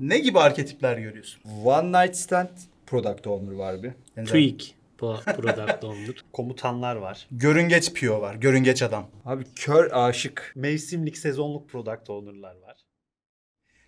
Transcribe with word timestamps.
Ne 0.00 0.18
gibi 0.18 0.38
arketipler 0.38 0.98
görüyorsun? 0.98 1.42
One 1.64 2.02
Night 2.02 2.16
Stand 2.16 2.48
Product 2.86 3.26
Owner 3.26 3.52
var 3.52 3.82
bir. 3.82 3.92
Yani 4.16 4.26
Tweak 4.26 4.60
bu 5.00 5.16
product 5.36 5.84
owner. 5.84 6.24
Komutanlar 6.32 6.96
var. 6.96 7.26
Görüngeç 7.30 7.94
PO 7.94 8.20
var. 8.20 8.34
Görüngeç 8.34 8.82
adam. 8.82 9.10
Abi 9.24 9.44
kör 9.56 9.90
aşık. 9.92 10.52
Mevsimlik, 10.56 11.18
sezonluk 11.18 11.68
product 11.68 12.10
owner'lar 12.10 12.56
var. 12.56 12.76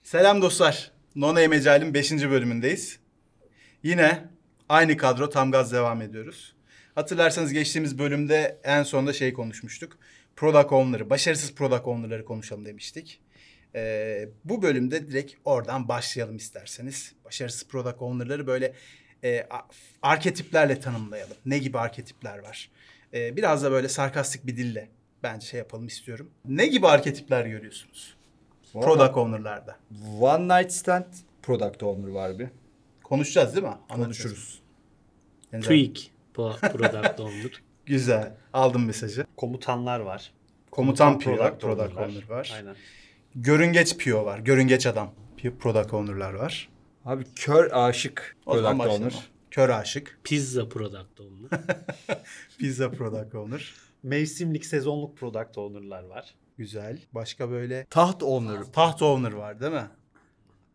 Selam 0.03 0.43
dostlar. 0.43 0.91
No 1.15 1.29
Name 1.29 1.57
Agile'in 1.57 1.95
5. 1.95 2.13
bölümündeyiz. 2.13 2.99
Yine 3.83 4.25
aynı 4.69 4.97
kadro 4.97 5.31
tam 5.31 5.51
gaz 5.51 5.73
devam 5.73 6.03
ediyoruz. 6.03 6.55
Hatırlarsanız 6.95 7.53
geçtiğimiz 7.53 7.99
bölümde 7.99 8.61
en 8.65 8.83
sonunda 8.83 9.13
şey 9.13 9.33
konuşmuştuk. 9.33 9.99
Product 10.37 10.73
Owner'ı, 10.73 11.11
başarısız 11.11 11.55
Product 11.55 11.87
Owner'ları 11.87 12.25
konuşalım 12.25 12.65
demiştik. 12.65 13.21
Ee, 13.75 14.29
bu 14.45 14.63
bölümde 14.63 15.11
direkt 15.11 15.35
oradan 15.45 15.89
başlayalım 15.89 16.37
isterseniz. 16.37 17.13
Başarısız 17.25 17.69
Product 17.69 18.03
Owner'ları 18.03 18.47
böyle 18.47 18.73
e, 19.25 19.47
arketiplerle 20.03 20.81
tanımlayalım. 20.81 21.37
Ne 21.47 21.59
gibi 21.59 21.79
arketipler 21.79 22.39
var? 22.39 22.71
Ee, 23.15 23.37
biraz 23.37 23.65
da 23.65 23.71
böyle 23.71 23.89
sarkastik 23.89 24.47
bir 24.47 24.57
dille 24.57 24.89
bence 25.23 25.47
şey 25.47 25.59
yapalım 25.59 25.87
istiyorum. 25.87 26.31
Ne 26.45 26.67
gibi 26.67 26.87
arketipler 26.87 27.47
görüyorsunuz? 27.47 28.17
Product 28.73 29.17
Owner'larda. 29.17 29.77
One 30.21 30.59
Night 30.59 30.73
Stand 30.73 31.05
Product 31.43 31.83
Owner 31.83 32.09
var 32.09 32.39
bir. 32.39 32.49
Konuşacağız 33.03 33.57
değil 33.57 33.67
mi? 33.67 33.75
Konuşuruz. 33.89 34.61
Yani 35.53 35.63
Tweak 35.63 35.97
bu 36.37 36.53
product 36.61 37.21
owner. 37.21 37.63
Güzel. 37.87 38.33
Aldım 38.53 38.85
mesajı. 38.87 39.27
Komutanlar 39.37 40.01
var. 40.01 40.33
Komutan 40.71 41.13
Komutan 41.13 41.37
product 41.37 41.61
Product 41.63 41.93
owner'lar. 41.93 42.09
Owner 42.09 42.29
var. 42.29 42.53
Aynen. 42.55 42.77
Görüngeç 43.35 44.05
PO 44.05 44.25
var. 44.25 44.39
Görüngeç 44.39 44.87
adam. 44.87 45.15
Product 45.61 45.95
Owner'lar 45.95 46.33
var. 46.35 46.69
Abi 47.05 47.25
kör 47.35 47.71
aşık 47.73 48.37
O 48.47 48.53
Product. 48.53 48.87
Owner. 48.87 49.29
Kör 49.51 49.69
aşık. 49.69 50.21
Pizza 50.25 50.69
product 50.69 51.21
owner. 51.21 51.51
Pizza 52.59 52.91
Product 52.91 53.35
Owner. 53.35 53.75
Mevsimlik, 54.03 54.65
sezonluk 54.65 55.17
product 55.17 55.59
owner'lar 55.59 56.03
var. 56.03 56.35
Güzel. 56.59 56.99
Başka 57.13 57.51
böyle 57.51 57.87
Taht 57.91 58.23
Owner. 58.23 58.65
taht 58.73 59.03
owner 59.03 59.33
var 59.33 59.61
değil 59.61 59.73
mi? 59.73 59.89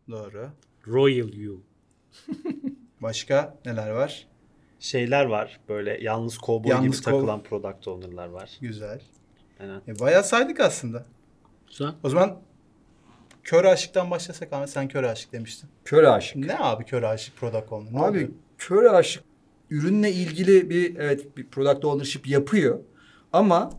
Doğru. 0.10 0.50
Royal 0.88 1.34
you. 1.34 1.62
Başka 3.02 3.58
neler 3.66 3.90
var? 3.90 4.28
Şeyler 4.80 5.26
var. 5.26 5.60
Böyle 5.70 5.98
yalnız 6.02 6.38
kovboy 6.38 6.72
Yalnız 6.72 6.86
gibi 6.86 6.95
kov- 6.95 7.04
takılan 7.12 7.44
product 7.44 7.88
owner'lar 7.88 8.28
var. 8.28 8.52
Güzel. 8.62 9.02
Aynen. 9.60 9.82
E, 9.88 10.00
bayağı 10.00 10.23
saydık 10.23 10.60
aslında. 10.60 11.06
Güzel. 11.74 11.94
O 12.04 12.10
zaman 12.10 12.42
kör 13.44 13.66
aşıktan 13.66 14.12
başlasak 14.12 14.54
Ahmet 14.54 14.70
sen 14.70 14.88
kör 14.88 15.04
aşık 15.04 15.32
demiştin. 15.32 15.70
Kör 15.86 16.04
aşık. 16.04 16.36
Ne 16.36 16.60
abi 16.60 16.86
kör 16.86 17.04
aşık 17.04 17.38
Product 17.38 17.72
Owner? 17.72 17.94
Ne 17.94 18.00
Abi 18.00 18.10
oluyor? 18.10 18.30
kör 18.58 18.94
aşık 18.94 19.24
ürünle 19.70 20.12
ilgili 20.12 20.70
bir 20.70 20.96
evet 20.96 21.38
bir 21.38 21.48
product 21.48 21.86
ownership 21.86 22.28
yapıyor 22.28 22.80
ama 23.34 23.70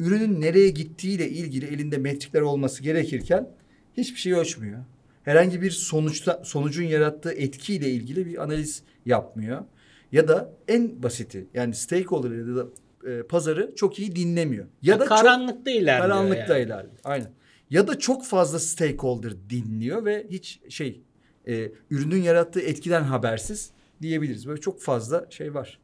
ürünün 0.00 0.40
nereye 0.40 0.68
gittiğiyle 0.70 1.30
ilgili 1.30 1.66
elinde 1.66 1.98
metrikler 1.98 2.40
olması 2.40 2.82
gerekirken 2.82 3.50
hiçbir 3.96 4.20
şey 4.20 4.32
ölçmüyor. 4.32 4.78
Herhangi 5.22 5.62
bir 5.62 5.70
sonuçta 5.70 6.42
sonucun 6.44 6.84
yarattığı 6.84 7.32
etkiyle 7.32 7.90
ilgili 7.90 8.26
bir 8.26 8.42
analiz 8.42 8.82
yapmıyor. 9.06 9.64
Ya 10.12 10.28
da 10.28 10.52
en 10.68 11.02
basiti 11.02 11.46
yani 11.54 11.74
stakeholder 11.74 12.30
ya 12.30 12.56
da 12.56 12.66
e, 13.06 13.22
pazarı 13.22 13.72
çok 13.76 13.98
iyi 13.98 14.16
dinlemiyor. 14.16 14.66
Ya 14.82 15.00
da 15.00 15.04
çok 15.04 15.18
karanlıkta 15.18 15.70
ilerliyor 15.70 16.08
karanlıkta 16.08 16.58
yani. 16.58 16.66
ilerliyor. 16.66 16.96
Aynen. 17.04 17.30
Ya 17.70 17.88
da 17.88 17.98
çok 17.98 18.24
fazla 18.24 18.58
stakeholder 18.58 19.32
dinliyor 19.50 20.04
ve 20.04 20.26
hiç 20.30 20.60
şey 20.68 21.02
e, 21.48 21.72
ürünün 21.90 22.22
yarattığı 22.22 22.60
etkiden 22.60 23.02
habersiz 23.02 23.70
diyebiliriz. 24.02 24.48
Böyle 24.48 24.60
çok 24.60 24.80
fazla 24.80 25.26
şey 25.30 25.54
var. 25.54 25.78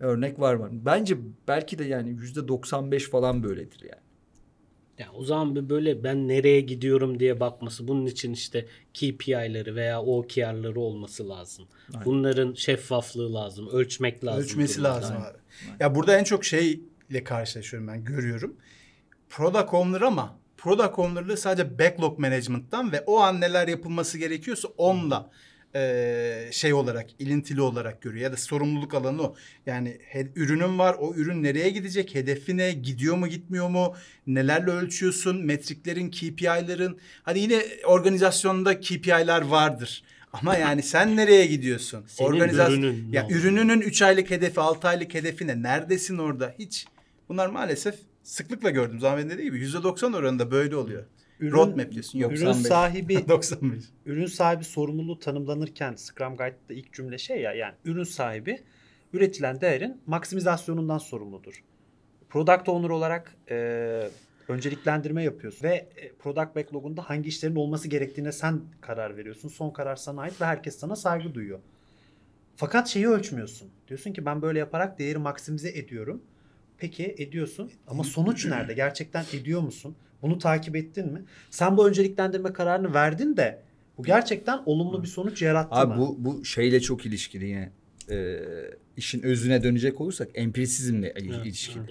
Örnek 0.00 0.40
var 0.40 0.54
mı? 0.54 0.68
Bence 0.72 1.16
belki 1.48 1.78
de 1.78 1.84
yani 1.84 2.10
yüzde 2.10 2.48
95 2.48 3.10
falan 3.10 3.42
böyledir 3.42 3.80
yani. 3.80 4.01
Ya 4.98 5.06
o 5.14 5.24
zaman 5.24 5.56
bir 5.56 5.68
böyle 5.68 6.04
ben 6.04 6.28
nereye 6.28 6.60
gidiyorum 6.60 7.20
diye 7.20 7.40
bakması. 7.40 7.88
Bunun 7.88 8.06
için 8.06 8.32
işte 8.32 8.66
KPI'leri 8.94 9.76
veya 9.76 10.02
OKR'ları 10.02 10.80
olması 10.80 11.28
lazım. 11.28 11.68
Bunların 12.04 12.54
şeffaflığı 12.54 13.34
lazım. 13.34 13.68
Ölçmek 13.68 14.24
lazım. 14.24 14.42
Ölçmesi 14.42 14.82
lazım 14.82 15.16
abi. 15.16 15.38
Ya 15.80 15.94
burada 15.94 16.18
en 16.18 16.24
çok 16.24 16.44
şeyle 16.44 17.24
karşılaşıyorum 17.24 17.88
ben 17.88 18.04
görüyorum. 18.04 18.56
Product 19.28 19.74
owner 19.74 20.00
ama 20.00 20.38
product 20.56 20.98
owner'lığı 20.98 21.36
sadece 21.36 21.78
backlog 21.78 22.18
management'tan 22.18 22.92
ve 22.92 23.00
o 23.06 23.18
an 23.20 23.40
neler 23.40 23.68
yapılması 23.68 24.18
gerekiyorsa 24.18 24.68
onunla 24.68 25.30
eee, 25.74 26.48
şey 26.52 26.72
olarak 26.74 27.06
ilintili 27.18 27.60
olarak 27.62 28.02
görüyor 28.02 28.22
ya 28.22 28.32
da 28.32 28.36
sorumluluk 28.36 28.94
alanı 28.94 29.22
o. 29.22 29.34
Yani 29.66 29.98
he- 30.04 30.32
ürünün 30.36 30.78
var 30.78 30.96
o 31.00 31.14
ürün 31.14 31.42
nereye 31.42 31.70
gidecek 31.70 32.14
hedefine 32.14 32.72
gidiyor 32.72 33.16
mu 33.16 33.26
gitmiyor 33.28 33.68
mu 33.68 33.94
nelerle 34.26 34.70
ölçüyorsun 34.70 35.44
metriklerin 35.46 36.10
KPI'lerin 36.10 36.98
hani 37.22 37.38
yine 37.38 37.62
organizasyonda 37.84 38.80
KPI'ler 38.80 39.42
vardır. 39.42 40.02
Ama 40.32 40.56
yani 40.56 40.82
sen 40.82 41.16
nereye 41.16 41.46
gidiyorsun? 41.46 42.04
Senin 42.06 42.28
ürünün 42.30 43.12
ne 43.12 43.16
ya 43.16 43.26
ürününün 43.30 43.80
3 43.80 44.02
aylık 44.02 44.30
hedefi, 44.30 44.60
6 44.60 44.88
aylık 44.88 45.14
hedefi 45.14 45.46
ne? 45.46 45.62
Neredesin 45.62 46.18
orada? 46.18 46.54
Hiç. 46.58 46.86
Bunlar 47.28 47.46
maalesef 47.46 47.94
sıklıkla 48.22 48.70
gördüm. 48.70 49.00
Zahmet 49.00 49.30
dediği 49.30 49.42
gibi 49.42 49.58
%90 49.58 50.14
oranında 50.16 50.50
böyle 50.50 50.76
oluyor. 50.76 51.04
Ürün- 51.42 51.52
Roadmap 51.52 51.92
diyorsun. 51.92 52.18
Yok. 52.18 52.32
Ürün 52.32 52.46
95. 52.46 52.68
sahibi 52.68 53.18
95. 53.28 53.84
ürün 54.06 54.26
sahibi 54.26 54.64
sorumluluğu 54.64 55.18
tanımlanırken 55.18 55.94
Scrum 55.94 56.36
Guide'da 56.36 56.74
ilk 56.74 56.92
cümle 56.92 57.18
şey 57.18 57.40
ya 57.40 57.52
yani 57.54 57.74
ürün 57.84 58.04
sahibi 58.04 58.60
üretilen 59.12 59.60
değerin 59.60 60.00
maksimizasyonundan 60.06 60.98
sorumludur. 60.98 61.64
Product 62.28 62.68
owner 62.68 62.88
olarak 62.90 63.34
e, 63.50 64.08
önceliklendirme 64.48 65.22
yapıyorsun 65.24 65.68
ve 65.68 65.74
e, 65.96 66.12
product 66.12 66.56
backlog'unda 66.56 67.02
hangi 67.10 67.28
işlerin 67.28 67.56
olması 67.56 67.88
gerektiğine 67.88 68.32
sen 68.32 68.60
karar 68.80 69.16
veriyorsun. 69.16 69.48
Son 69.48 69.70
karar 69.70 69.96
sana 69.96 70.20
ait 70.20 70.40
ve 70.40 70.44
herkes 70.44 70.78
sana 70.78 70.96
saygı 70.96 71.34
duyuyor. 71.34 71.58
Fakat 72.56 72.88
şeyi 72.88 73.08
ölçmüyorsun. 73.08 73.68
Diyorsun 73.88 74.12
ki 74.12 74.26
ben 74.26 74.42
böyle 74.42 74.58
yaparak 74.58 74.98
değeri 74.98 75.18
maksimize 75.18 75.68
ediyorum. 75.68 76.22
Peki 76.82 77.14
ediyorsun 77.18 77.70
ama 77.86 78.04
sonuç 78.04 78.46
nerede? 78.46 78.74
Gerçekten 78.74 79.24
ediyor 79.32 79.60
musun? 79.60 79.94
Bunu 80.22 80.38
takip 80.38 80.76
ettin 80.76 81.12
mi? 81.12 81.22
Sen 81.50 81.76
bu 81.76 81.88
önceliklendirme 81.88 82.52
kararını 82.52 82.94
verdin 82.94 83.36
de 83.36 83.62
bu 83.98 84.02
gerçekten 84.02 84.60
olumlu 84.66 85.02
bir 85.02 85.08
sonuç 85.08 85.42
yarattı 85.42 85.74
Abi 85.74 85.94
mı? 85.94 85.98
bu 86.00 86.16
bu 86.18 86.44
şeyle 86.44 86.80
çok 86.80 87.06
ilişkili 87.06 87.46
yine. 87.46 87.70
Ee, 88.10 88.38
işin 88.96 89.22
özüne 89.22 89.62
dönecek 89.62 90.00
olursak 90.00 90.28
empirisizmle 90.34 91.12
Evet, 91.16 91.46
ilişkili. 91.46 91.82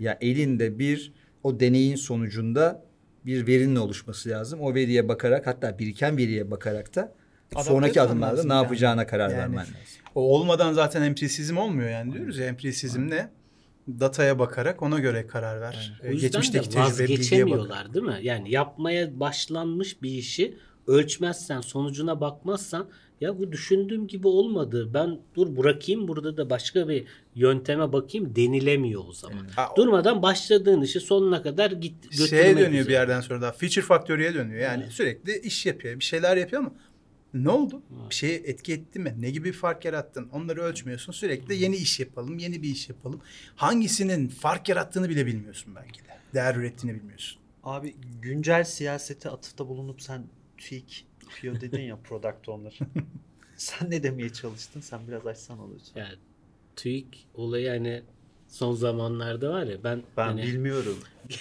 Ya 0.00 0.18
elinde 0.20 0.78
bir 0.78 1.12
o 1.42 1.60
deneyin 1.60 1.96
sonucunda 1.96 2.84
bir 3.26 3.46
verinin 3.46 3.76
oluşması 3.76 4.28
lazım. 4.28 4.60
O 4.60 4.74
veriye 4.74 5.08
bakarak 5.08 5.46
hatta 5.46 5.78
biriken 5.78 6.16
veriye 6.16 6.50
bakarak 6.50 6.94
da 6.94 7.14
Adapte 7.52 7.70
sonraki 7.70 8.00
adımlarda 8.00 8.44
ne 8.44 8.52
yani. 8.52 8.62
yapacağına 8.62 9.06
karar 9.06 9.28
Yani. 9.30 9.38
vermen 9.38 9.58
lazım. 9.58 9.74
O 10.14 10.20
olmadan 10.20 10.72
zaten 10.72 11.02
empirisizm 11.02 11.56
olmuyor 11.56 11.90
yani 11.90 12.12
diyoruz 12.12 12.38
ya. 12.38 12.46
Empirisizm 12.46 13.10
ne? 13.10 13.28
Dataya 13.88 14.38
bakarak 14.38 14.82
ona 14.82 14.98
göre 14.98 15.26
karar 15.26 15.60
ver. 15.60 16.00
O 16.02 16.06
Ee, 16.06 16.10
yüzden 16.12 16.28
Geçmişteki 16.28 16.72
de 16.76 16.80
vazgeçemiyorlar 16.80 17.94
değil 17.94 18.04
mi? 18.04 18.18
Yani 18.22 18.50
yapmaya 18.50 19.20
başlanmış 19.20 20.02
bir 20.02 20.10
işi 20.10 20.56
ölçmezsen, 20.86 21.60
sonucuna 21.60 22.20
bakmazsan 22.20 22.88
ya 23.20 23.38
bu 23.38 23.52
düşündüğüm 23.52 24.06
gibi 24.06 24.28
olmadı. 24.28 24.90
Ben 24.94 25.18
dur 25.34 25.56
bırakayım 25.56 26.08
burada 26.08 26.36
da 26.36 26.50
başka 26.50 26.88
bir 26.88 27.04
yönteme 27.34 27.92
bakayım 27.92 28.36
denilemiyor 28.36 29.02
o 29.08 29.12
zaman. 29.12 29.46
Ha, 29.56 29.68
o- 29.72 29.76
Durmadan 29.76 30.22
başladığın 30.22 30.82
işi 30.82 31.00
sonuna 31.00 31.42
kadar 31.42 31.70
git 31.70 32.02
götürmek 32.02 32.28
Şeye 32.28 32.52
dönüyor 32.56 32.70
üzere. 32.72 32.88
bir 32.88 32.92
yerden 32.92 33.20
sonra 33.20 33.42
da 33.42 33.52
feature 33.52 33.84
factory'e 33.84 34.34
dönüyor. 34.34 34.60
Yani 34.60 34.84
sürekli 34.90 35.38
iş 35.40 35.66
yapıyor, 35.66 35.98
bir 35.98 36.04
şeyler 36.04 36.36
yapıyor 36.36 36.62
ama 36.62 36.72
ne 37.34 37.50
oldu? 37.50 37.82
Bir 38.10 38.14
şeye 38.14 38.34
etki 38.34 38.72
etti 38.72 38.98
mi? 38.98 39.14
Ne 39.18 39.30
gibi 39.30 39.44
bir 39.48 39.52
fark 39.52 39.84
yarattın? 39.84 40.28
Onları 40.32 40.62
ölçmüyorsun. 40.62 41.12
Sürekli 41.12 41.54
yeni 41.54 41.76
iş 41.76 42.00
yapalım, 42.00 42.38
yeni 42.38 42.62
bir 42.62 42.68
iş 42.68 42.88
yapalım. 42.88 43.20
Hangisinin 43.56 44.28
fark 44.28 44.68
yarattığını 44.68 45.08
bile 45.08 45.26
bilmiyorsun 45.26 45.74
belki 45.74 46.00
de. 46.04 46.18
Değer 46.34 46.54
ürettiğini 46.54 46.96
bilmiyorsun. 46.98 47.40
Abi 47.64 47.94
güncel 48.22 48.64
siyasete 48.64 49.30
atıfta 49.30 49.68
bulunup 49.68 50.02
sen 50.02 50.26
TÜİK 50.56 51.06
PO 51.20 51.60
dedin 51.60 51.80
ya 51.82 51.96
product 52.04 52.48
owner. 52.48 52.78
sen 53.56 53.90
ne 53.90 54.02
demeye 54.02 54.32
çalıştın? 54.32 54.80
Sen 54.80 55.08
biraz 55.08 55.26
açsana 55.26 55.62
lütfen. 55.74 56.00
Yani 56.00 56.14
TÜİK 56.76 57.26
olayı 57.34 57.68
hani 57.68 58.02
son 58.48 58.74
zamanlarda 58.74 59.50
var 59.50 59.62
ya 59.66 59.84
ben 59.84 60.02
Ben 60.16 60.24
hani, 60.26 60.42
bilmiyorum. 60.42 60.98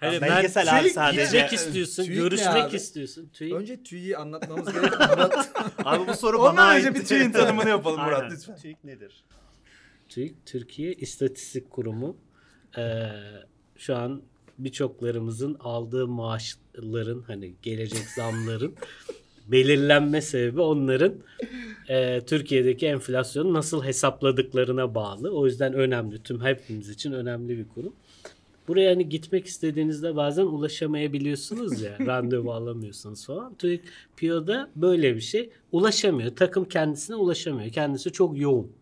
hani 0.00 0.20
Ben 0.20 0.30
belgesel 0.30 0.78
abi 0.80 0.90
sadece. 0.90 1.22
gitmek 1.24 1.52
istiyorsun, 1.52 2.04
TÜİK 2.04 2.18
görüşmek 2.18 2.64
abi? 2.64 2.76
istiyorsun. 2.76 3.30
TÜİK 3.32 3.52
Önce 3.54 3.82
TÜİ'yi 3.82 4.16
anlatmamız 4.16 4.72
gerek. 4.72 4.92
Murat. 4.92 5.50
Abi 5.84 6.06
bu 6.08 6.14
soru 6.14 6.38
Ondan 6.38 6.56
bana 6.56 6.74
önce 6.74 6.88
ait. 6.88 6.96
bir 6.96 7.04
TÜİK'in 7.04 7.32
tanımını 7.32 7.68
yapalım 7.68 8.00
Murat, 8.00 8.22
Aynen. 8.22 8.34
lütfen. 8.36 8.56
TÜİK 8.56 8.84
nedir? 8.84 9.24
TÜİK 10.08 10.34
Türkiye 10.46 10.92
İstatistik 10.92 11.70
Kurumu. 11.70 12.16
Ee, 12.78 13.02
şu 13.76 13.96
an 13.96 14.22
birçoklarımızın 14.58 15.54
aldığı 15.60 16.08
maaşların 16.08 17.22
hani 17.26 17.54
gelecek 17.62 18.04
zamların 18.16 18.74
belirlenme 19.48 20.20
sebebi 20.20 20.60
onların 20.60 21.14
e, 21.88 22.20
Türkiye'deki 22.20 22.86
enflasyonu 22.86 23.52
nasıl 23.54 23.84
hesapladıklarına 23.84 24.94
bağlı. 24.94 25.30
O 25.30 25.46
yüzden 25.46 25.72
önemli. 25.72 26.22
Tüm 26.22 26.44
hepimiz 26.44 26.88
için 26.88 27.12
önemli 27.12 27.58
bir 27.58 27.68
kurum. 27.68 27.92
Buraya 28.68 28.90
hani 28.90 29.08
gitmek 29.08 29.46
istediğinizde 29.46 30.16
bazen 30.16 30.42
ulaşamayabiliyorsunuz 30.42 31.80
ya. 31.82 31.96
randevu 32.06 32.52
alamıyorsunuz 32.52 33.26
falan. 33.26 33.54
TÜİK 33.54 33.80
PIO'da 34.16 34.70
böyle 34.76 35.16
bir 35.16 35.20
şey. 35.20 35.50
Ulaşamıyor. 35.72 36.36
Takım 36.36 36.64
kendisine 36.64 37.16
ulaşamıyor. 37.16 37.70
Kendisi 37.70 38.12
çok 38.12 38.38
yoğun. 38.38 38.72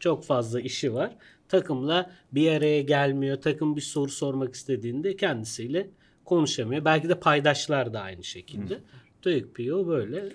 Çok 0.00 0.24
fazla 0.24 0.60
işi 0.60 0.94
var. 0.94 1.16
Takımla 1.48 2.10
bir 2.32 2.50
araya 2.50 2.82
gelmiyor. 2.82 3.36
Takım 3.40 3.76
bir 3.76 3.80
soru 3.80 4.10
sormak 4.10 4.54
istediğinde 4.54 5.16
kendisiyle 5.16 5.90
konuşamıyor. 6.24 6.84
Belki 6.84 7.08
de 7.08 7.14
paydaşlar 7.20 7.92
da 7.92 8.00
aynı 8.00 8.24
şekilde. 8.24 8.78
TÜİK 9.26 9.54
PIO 9.54 9.86
böyle 9.86 10.32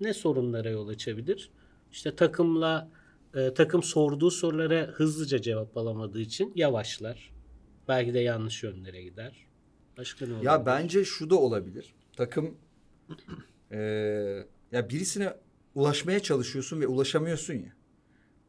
ne 0.00 0.14
sorunlara 0.14 0.70
yol 0.70 0.88
açabilir? 0.88 1.50
İşte 1.92 2.16
takımla 2.16 2.90
e, 3.34 3.54
takım 3.54 3.82
sorduğu 3.82 4.30
sorulara 4.30 4.82
hızlıca 4.86 5.42
cevap 5.42 5.76
alamadığı 5.76 6.20
için 6.20 6.52
yavaşlar. 6.54 7.32
Belki 7.88 8.14
de 8.14 8.18
yanlış 8.18 8.62
yönlere 8.62 9.02
gider. 9.02 9.46
Başka 9.96 10.26
ne 10.26 10.32
olabilir? 10.32 10.46
Ya 10.50 10.66
bence 10.66 11.04
şu 11.04 11.30
da 11.30 11.34
olabilir. 11.36 11.94
Takım 12.16 12.58
eee, 13.72 14.46
ya 14.72 14.90
birisine 14.90 15.34
ulaşmaya 15.74 16.20
çalışıyorsun 16.20 16.80
ve 16.80 16.86
ulaşamıyorsun 16.86 17.54
ya. 17.54 17.72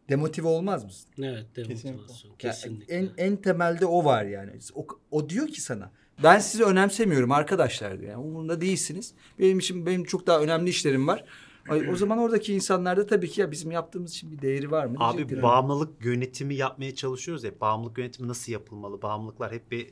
Demotive 0.10 0.48
olmaz 0.48 0.86
mısın? 0.86 1.12
Evet, 1.24 1.46
Kesinlikle. 1.56 1.90
demotivasyon. 1.90 2.32
Ya 2.32 2.38
Kesinlikle. 2.38 2.96
en 2.96 3.10
en 3.18 3.38
temelde 3.38 3.86
o 3.86 4.06
var 4.06 4.26
yani. 4.26 4.52
O, 4.74 4.88
o 5.12 5.30
diyor 5.30 5.48
ki 5.48 5.62
sana 5.62 5.92
ben 6.24 6.39
sizi 6.39 6.63
önemsemiyorum 6.63 7.31
arkadaşlar 7.31 8.00
diyor. 8.00 8.12
Yani 8.12 8.21
umurunda 8.24 8.62
değilsiniz. 8.62 9.13
Benim 9.39 9.60
için 9.60 9.86
benim 9.86 10.04
çok 10.04 10.27
daha 10.27 10.39
önemli 10.42 10.69
işlerim 10.69 11.07
var. 11.07 11.24
Ay, 11.69 11.89
O 11.89 11.95
zaman 11.95 12.18
oradaki 12.18 12.54
insanlarda 12.54 13.06
tabii 13.06 13.30
ki 13.30 13.42
ya 13.42 13.51
bizim 13.51 13.71
yaptığımız 13.71 14.12
için 14.12 14.31
bir 14.31 14.42
değeri 14.42 14.71
var 14.71 14.86
mı? 14.86 14.95
Abi 15.00 15.18
diyecektir. 15.18 15.44
bağımlılık 15.44 16.06
yönetimi 16.06 16.56
yapmaya 16.56 16.95
çalışıyoruz 16.95 17.44
ya. 17.44 17.51
Bağımlılık 17.62 17.98
yönetimi 17.98 18.27
nasıl 18.27 18.51
yapılmalı? 18.51 19.01
Bağımlılıklar 19.01 19.51
hep 19.51 19.71
bir 19.71 19.88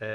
e, 0.00 0.06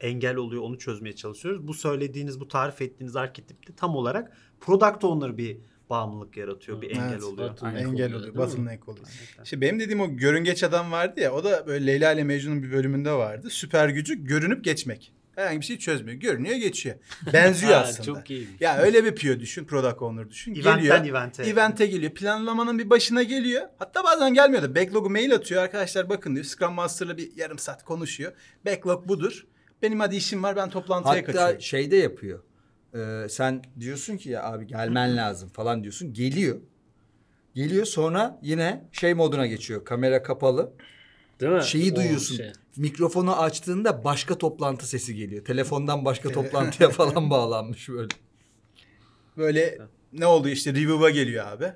engel 0.00 0.36
oluyor. 0.36 0.62
Onu 0.62 0.78
çözmeye 0.78 1.14
çalışıyoruz. 1.16 1.68
Bu 1.68 1.74
söylediğiniz, 1.74 2.40
bu 2.40 2.48
tarif 2.48 2.82
ettiğiniz 2.82 3.16
arketipte 3.16 3.74
tam 3.74 3.96
olarak 3.96 4.36
product 4.60 5.04
owner 5.04 5.38
bir 5.38 5.58
bağımlılık 5.90 6.36
yaratıyor. 6.36 6.82
Bir 6.82 6.90
engel 6.90 7.12
Evet, 7.12 7.22
oluyor. 7.22 7.50
bottleneck 7.50 7.80
Engel 7.88 7.94
oluyor, 8.14 8.20
oluyor. 8.20 8.34
Bottleneck 8.34 8.88
oluyor. 8.88 9.06
İşte 9.44 9.60
benim 9.60 9.80
dediğim 9.80 10.00
o 10.00 10.16
görüngeç 10.16 10.62
adam 10.62 10.92
vardı 10.92 11.20
ya 11.20 11.32
o 11.32 11.44
da 11.44 11.66
böyle 11.66 11.86
Leyla 11.86 12.12
ile 12.12 12.24
Mecnun'un 12.24 12.62
bir 12.62 12.72
bölümünde 12.72 13.12
vardı. 13.12 13.50
Süper 13.50 13.88
gücü 13.88 14.24
görünüp 14.24 14.64
geçmek. 14.64 15.12
Herhangi 15.34 15.60
bir 15.60 15.64
şey 15.66 15.78
çözmüyor. 15.78 16.18
Görünüyor 16.20 16.56
geçiyor. 16.56 16.96
Benziyor 17.32 17.72
Ha, 17.72 17.78
aslında. 17.78 18.02
Çok 18.02 18.30
iyi. 18.30 18.48
Ya 18.60 18.78
öyle 18.78 19.04
bir 19.04 19.14
PO 19.14 19.40
düşün. 19.40 19.64
Product 19.64 20.02
owner 20.02 20.30
düşün. 20.30 20.54
Eventten 20.54 20.76
geliyor. 20.78 21.04
event'e. 21.06 21.42
Event'e 21.42 21.86
geliyor. 21.86 22.12
Planlamanın 22.12 22.78
bir 22.78 22.90
başına 22.90 23.22
geliyor. 23.22 23.62
Hatta 23.78 24.04
bazen 24.04 24.34
gelmiyor 24.34 24.62
da 24.62 24.74
backlog'u 24.74 25.10
mail 25.10 25.34
atıyor. 25.34 25.62
Arkadaşlar 25.62 26.08
bakın 26.08 26.34
diyor. 26.34 26.44
Scrum 26.44 26.72
Master'la 26.74 27.16
bir 27.16 27.36
yarım 27.36 27.58
saat 27.58 27.84
konuşuyor. 27.84 28.32
Backlog 28.66 29.08
budur. 29.08 29.46
Benim 29.82 30.00
hadi 30.00 30.16
işim 30.16 30.42
var 30.42 30.56
ben 30.56 30.70
toplantıya 30.70 31.14
Hatta 31.14 31.26
kaçıyorum. 31.26 31.60
şeyde 31.60 31.96
yapıyor. 31.96 32.42
Ee, 32.94 33.26
sen 33.30 33.62
diyorsun 33.80 34.16
ki 34.16 34.30
ya 34.30 34.42
abi 34.44 34.66
gelmen 34.66 35.16
lazım 35.16 35.48
falan 35.48 35.82
diyorsun. 35.82 36.12
Geliyor. 36.12 36.56
Geliyor 37.54 37.84
sonra 37.84 38.38
yine 38.42 38.84
şey 38.92 39.14
moduna 39.14 39.46
geçiyor. 39.46 39.84
Kamera 39.84 40.22
kapalı. 40.22 40.72
Değil 41.40 41.52
mi? 41.52 41.62
Şeyi 41.62 41.92
O 41.92 41.96
duyuyorsun. 41.96 42.36
şey. 42.36 42.52
Mikrofonu 42.76 43.40
açtığında 43.40 44.04
başka 44.04 44.38
toplantı 44.38 44.86
sesi 44.88 45.14
geliyor. 45.14 45.44
Telefondan 45.44 46.04
başka 46.04 46.28
toplantıya 46.32 46.90
falan 46.90 47.30
bağlanmış 47.30 47.88
böyle. 47.88 48.08
Böyle 49.36 49.78
ne 50.12 50.26
oldu 50.26 50.48
işte 50.48 50.70
review'a 50.74 51.10
geliyor 51.10 51.46
abi. 51.46 51.72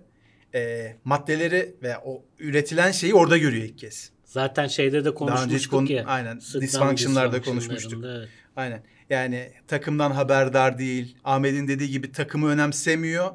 Ee, 0.54 0.96
maddeleri 1.04 1.74
ve 1.82 1.98
o 2.04 2.22
üretilen 2.38 2.90
şeyi 2.90 3.14
orada 3.14 3.38
görüyor 3.38 3.64
ilk 3.64 3.78
kez. 3.78 4.10
Zaten 4.24 4.66
şeyde 4.66 5.04
de 5.04 5.14
Daha 5.20 5.44
önce 5.44 5.56
hiç 5.56 5.66
konuşmuştuk 5.66 5.70
konu- 5.70 5.92
ya. 5.92 6.04
aynen, 6.06 6.36
dysfunction'larda 6.36 6.62
dysfunction'larında, 6.62 7.40
konuşmuştuk. 7.42 8.04
evet. 8.06 8.28
Aynen. 8.56 8.82
Yani 9.10 9.52
takımdan 9.68 10.10
haberdar 10.10 10.78
değil. 10.78 11.16
Ahmet'in 11.24 11.68
dediği 11.68 11.90
gibi 11.90 12.12
takımı 12.12 12.48
önemsemiyor. 12.48 13.30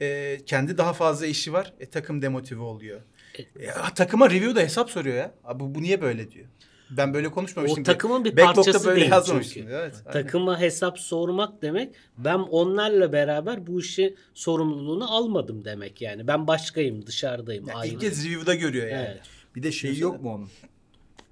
Ee, 0.00 0.40
kendi 0.46 0.78
daha 0.78 0.92
fazla 0.92 1.26
işi 1.26 1.52
var. 1.52 1.72
E, 1.80 1.86
takım 1.86 2.22
demotive 2.22 2.62
oluyor. 2.62 3.00
E, 3.38 3.66
takıma 3.94 4.30
review'da 4.30 4.60
hesap 4.60 4.90
soruyor 4.90 5.16
ya. 5.16 5.34
Abi, 5.44 5.60
bu, 5.60 5.74
bu 5.74 5.82
niye 5.82 6.02
böyle 6.02 6.30
diyor. 6.30 6.46
Ben 6.90 7.14
böyle 7.14 7.30
konuşmamıştım. 7.30 7.82
O 7.82 7.84
takımın 7.84 8.24
bir 8.24 8.36
Backlog'da 8.36 8.54
parçası 8.54 8.86
böyle 8.86 9.00
değil 9.00 9.42
çünkü. 9.52 9.68
Evet, 9.70 9.94
aynen. 10.06 10.22
Takıma 10.22 10.60
hesap 10.60 10.98
sormak 10.98 11.62
demek 11.62 11.94
ben 12.18 12.38
onlarla 12.38 13.12
beraber 13.12 13.66
bu 13.66 13.80
işi 13.80 14.14
sorumluluğunu 14.34 15.16
almadım 15.16 15.64
demek 15.64 16.02
yani. 16.02 16.26
Ben 16.26 16.46
başkayım, 16.46 17.06
dışarıdayım. 17.06 17.68
Ya 17.68 17.74
ayrı. 17.74 17.94
ilk 17.94 18.00
kez 18.00 18.24
review'da 18.24 18.54
görüyor 18.54 18.86
yani. 18.86 19.08
Evet. 19.10 19.22
Bir 19.56 19.62
de 19.62 19.72
şey 19.72 19.98
yok 19.98 20.22
mu 20.22 20.34
onun? 20.34 20.48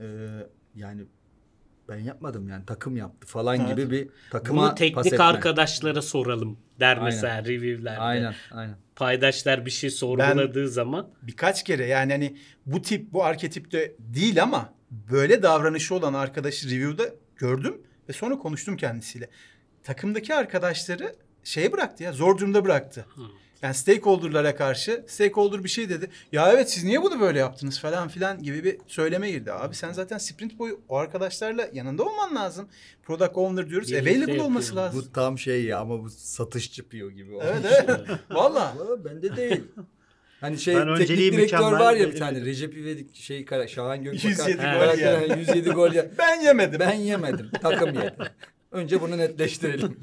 Ee, 0.01 0.07
yani 0.75 1.03
ben 1.89 1.99
yapmadım 1.99 2.49
yani 2.49 2.67
takım 2.67 2.97
yaptı 2.97 3.27
falan 3.27 3.61
Evet. 3.61 3.69
gibi 3.77 3.91
bir 3.91 4.09
takıma 4.31 4.63
Bunu 4.63 4.69
pas 4.71 4.79
teknik 4.79 5.07
etme. 5.07 5.25
arkadaşlara 5.25 6.03
soralım 6.03 6.59
der 6.81 6.89
Aynen. 6.97 7.05
mesela 7.05 7.45
review'lerde. 7.45 7.99
Aynen 8.01 8.35
aynen. 8.51 8.77
Paydaşlar 8.97 9.67
bir 9.67 9.71
şey 9.71 9.91
sorguladığı 9.91 10.69
zaman 10.69 11.09
Birkaç 11.23 11.65
kere 11.65 11.87
yani 11.87 12.13
hani 12.13 12.37
bu 12.67 12.83
tip 12.83 13.13
bu 13.13 13.25
arketipte 13.25 13.95
değil 13.99 14.43
ama 14.43 14.75
böyle 14.91 15.43
davranışı 15.43 15.95
olan 15.95 16.15
arkadaşı 16.15 16.71
review'da 16.71 17.05
gördüm 17.37 17.81
ve 18.09 18.13
sonra 18.13 18.39
konuştum 18.39 18.77
kendisiyle. 18.77 19.29
Takımdaki 19.83 20.35
arkadaşları 20.35 21.15
şeye 21.45 21.73
bıraktı 21.73 22.03
ya 22.03 22.13
zor 22.13 22.39
durumda 22.39 22.65
bıraktı. 22.65 23.07
Yani 23.63 23.75
stakeholder'lara 23.75 24.57
karşı 24.57 25.05
stakeholder 25.07 25.65
bir 25.65 25.69
şey 25.69 25.89
dedi. 25.89 26.11
Ya 26.33 26.53
evet 26.53 26.71
siz 26.71 26.85
niye 26.85 27.03
bunu 27.03 27.21
böyle 27.21 27.39
yaptınız 27.39 27.79
falan 27.81 28.09
filan 28.09 28.43
gibi 28.43 28.65
bir 28.65 28.77
söyleme 28.87 29.31
girdi. 29.31 29.53
Abi 29.53 29.75
sen 29.75 29.93
zaten 29.93 30.19
sprint 30.19 30.59
boyu 30.59 30.81
o 30.89 30.97
arkadaşlarla 30.97 31.69
yanında 31.73 32.03
olman 32.03 32.35
lazım. 32.35 32.69
Product 33.03 33.37
owner 33.37 33.71
diyoruz. 33.71 33.89
Birlikte 33.93 34.11
Available 34.11 34.43
olması 34.43 34.69
yapıyor. 34.69 34.85
lazım. 34.87 35.05
Bu 35.09 35.13
tam 35.13 35.39
şey 35.39 35.65
ya 35.65 35.79
ama 35.79 36.03
bu 36.03 36.11
satışçı 36.11 36.89
piyo 36.89 37.11
gibi. 37.11 37.33
olmuş. 37.35 37.47
Evet 37.53 37.85
evet. 37.89 38.01
Valla. 38.31 38.75
Valla 38.79 39.05
bende 39.05 39.37
değil. 39.37 39.61
Hani 40.41 40.59
şey 40.59 40.75
Ben 40.75 40.81
teknik 40.81 41.01
önceliği 41.01 41.33
direktör 41.33 41.73
var 41.73 41.95
ya 41.95 42.11
bir 42.13 42.19
tane 42.19 42.41
Recep 42.41 42.77
İvedik 42.77 43.15
şey 43.17 43.45
kara- 43.45 43.69
Şahan 43.69 44.05
Gökbakan. 44.05 44.29
107 44.29 44.57
gol 44.57 44.63
karakter, 44.63 45.29
ya. 45.29 45.37
107 45.37 45.71
gol 45.71 45.93
ya. 45.93 46.07
Ben 46.19 46.41
yemedim. 46.41 46.81
Ben 46.81 46.93
yemedim. 46.95 47.51
Takım 47.63 47.89
yedi. 47.95 48.15
Önce 48.73 49.01
bunu 49.01 49.19
netleştirelim. 49.19 49.97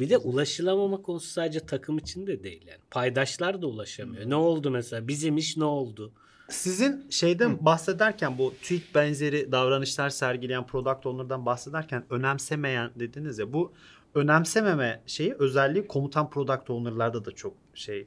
Bir 0.00 0.10
de 0.10 0.18
ulaşılamama 0.18 1.02
konusu 1.02 1.28
sadece 1.30 1.60
takım 1.60 1.98
için 1.98 2.26
de 2.26 2.42
değil 2.44 2.66
yani. 2.66 2.80
Paydaşlar 2.90 3.62
da 3.62 3.66
ulaşamıyor. 3.66 4.30
Ne 4.30 4.34
oldu 4.34 4.70
mesela? 4.70 5.08
Bizim 5.08 5.36
iş 5.36 5.56
ne 5.56 5.64
oldu? 5.64 6.12
Sizin 6.48 7.06
şeyden 7.10 7.64
bahsederken 7.64 8.38
bu 8.38 8.54
tweet 8.54 8.94
benzeri 8.94 9.52
davranışlar 9.52 10.10
sergileyen 10.10 10.66
product 10.66 11.06
owner'dan 11.06 11.46
bahsederken 11.46 12.04
önemsemeyen 12.10 12.90
dediniz 12.96 13.38
ya 13.38 13.52
bu 13.52 13.72
önemsememe 14.14 15.02
şeyi 15.06 15.34
özelliği 15.34 15.86
komutan 15.86 16.30
product 16.30 16.70
owner'larda 16.70 17.24
da 17.24 17.32
çok 17.32 17.54
şey 17.74 18.06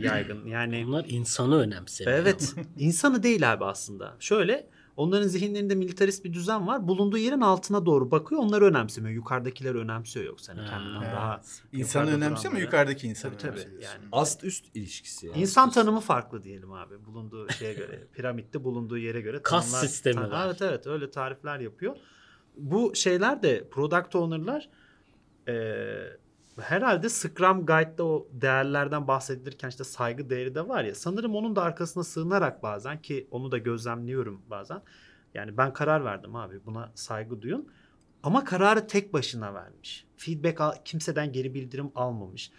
yaygın. 0.00 0.46
Yani 0.46 0.84
Onlar 0.88 1.04
insanı 1.08 1.58
önemsemiyor. 1.58 2.18
evet 2.18 2.54
insanı 2.78 3.22
değil 3.22 3.52
abi 3.52 3.64
aslında. 3.64 4.16
Şöyle 4.20 4.66
onların 4.98 5.28
zihinlerinde 5.28 5.74
militarist 5.74 6.24
bir 6.24 6.32
düzen 6.32 6.66
var. 6.66 6.88
Bulunduğu 6.88 7.18
yerin 7.18 7.40
altına 7.40 7.86
doğru 7.86 8.10
bakıyor. 8.10 8.40
Onları 8.40 8.64
önemsemiyor. 8.64 9.14
Yukarıdakileri 9.14 9.78
önemsiyor 9.78 10.26
yoksa 10.26 10.52
hani 10.52 10.60
Ha, 10.60 10.70
kendinden 10.78 11.02
evet. 11.02 11.12
daha 11.16 11.42
İnsanı 11.72 12.10
önemsiyor 12.10 12.52
ama 12.54 12.60
yukarıdaki 12.62 13.08
insanı 13.08 13.36
Tabii 13.38 13.56
tabii. 13.56 13.74
Yani 13.84 14.04
Ast 14.12 14.44
üst 14.44 14.64
ilişkisi 14.76 15.26
yani. 15.26 15.40
İnsan 15.40 15.70
tanımı 15.70 16.00
farklı 16.00 16.42
diyelim 16.44 16.72
abi. 16.72 17.04
Bulunduğu 17.06 17.48
şeye 17.48 17.74
göre, 17.74 18.06
piramitte 18.12 18.64
bulunduğu 18.64 18.98
yere 18.98 19.20
göre 19.20 19.42
Kas 19.42 19.72
tanımlar- 19.72 19.86
sistemi 19.86 20.14
tan- 20.16 20.30
var. 20.30 20.46
Evet 20.46 20.62
evet 20.62 20.86
öyle 20.86 21.10
tarifler 21.10 21.60
yapıyor. 21.60 21.96
Bu 22.56 22.94
şeyler 22.94 23.42
de 23.42 23.68
product 23.70 24.14
owner'lar 24.14 24.68
eee, 25.48 26.16
herhalde 26.60 27.08
Scrum 27.08 27.66
Guide'da 27.66 28.04
o 28.04 28.28
değerlerden 28.32 29.08
bahsedilirken 29.08 29.68
işte 29.68 29.84
saygı 29.84 30.30
değeri 30.30 30.54
de 30.54 30.68
var 30.68 30.84
ya 30.84 30.94
sanırım 30.94 31.34
onun 31.34 31.56
da 31.56 31.62
arkasına 31.62 32.04
sığınarak 32.04 32.62
bazen 32.62 33.02
ki 33.02 33.28
onu 33.30 33.52
da 33.52 33.58
gözlemliyorum 33.58 34.42
bazen. 34.50 34.82
Yani 35.34 35.56
ben 35.56 35.72
karar 35.72 36.04
verdim 36.04 36.36
abi 36.36 36.66
buna 36.66 36.92
saygı 36.94 37.42
duyun. 37.42 37.68
Ama 38.22 38.44
kararı 38.44 38.86
tek 38.86 39.12
başına 39.12 39.54
vermiş. 39.54 40.06
Feedback 40.16 40.60
al- 40.60 40.76
kimseden 40.84 41.32
geri 41.32 41.54
bildirim 41.54 41.90
almamış. 41.94 42.50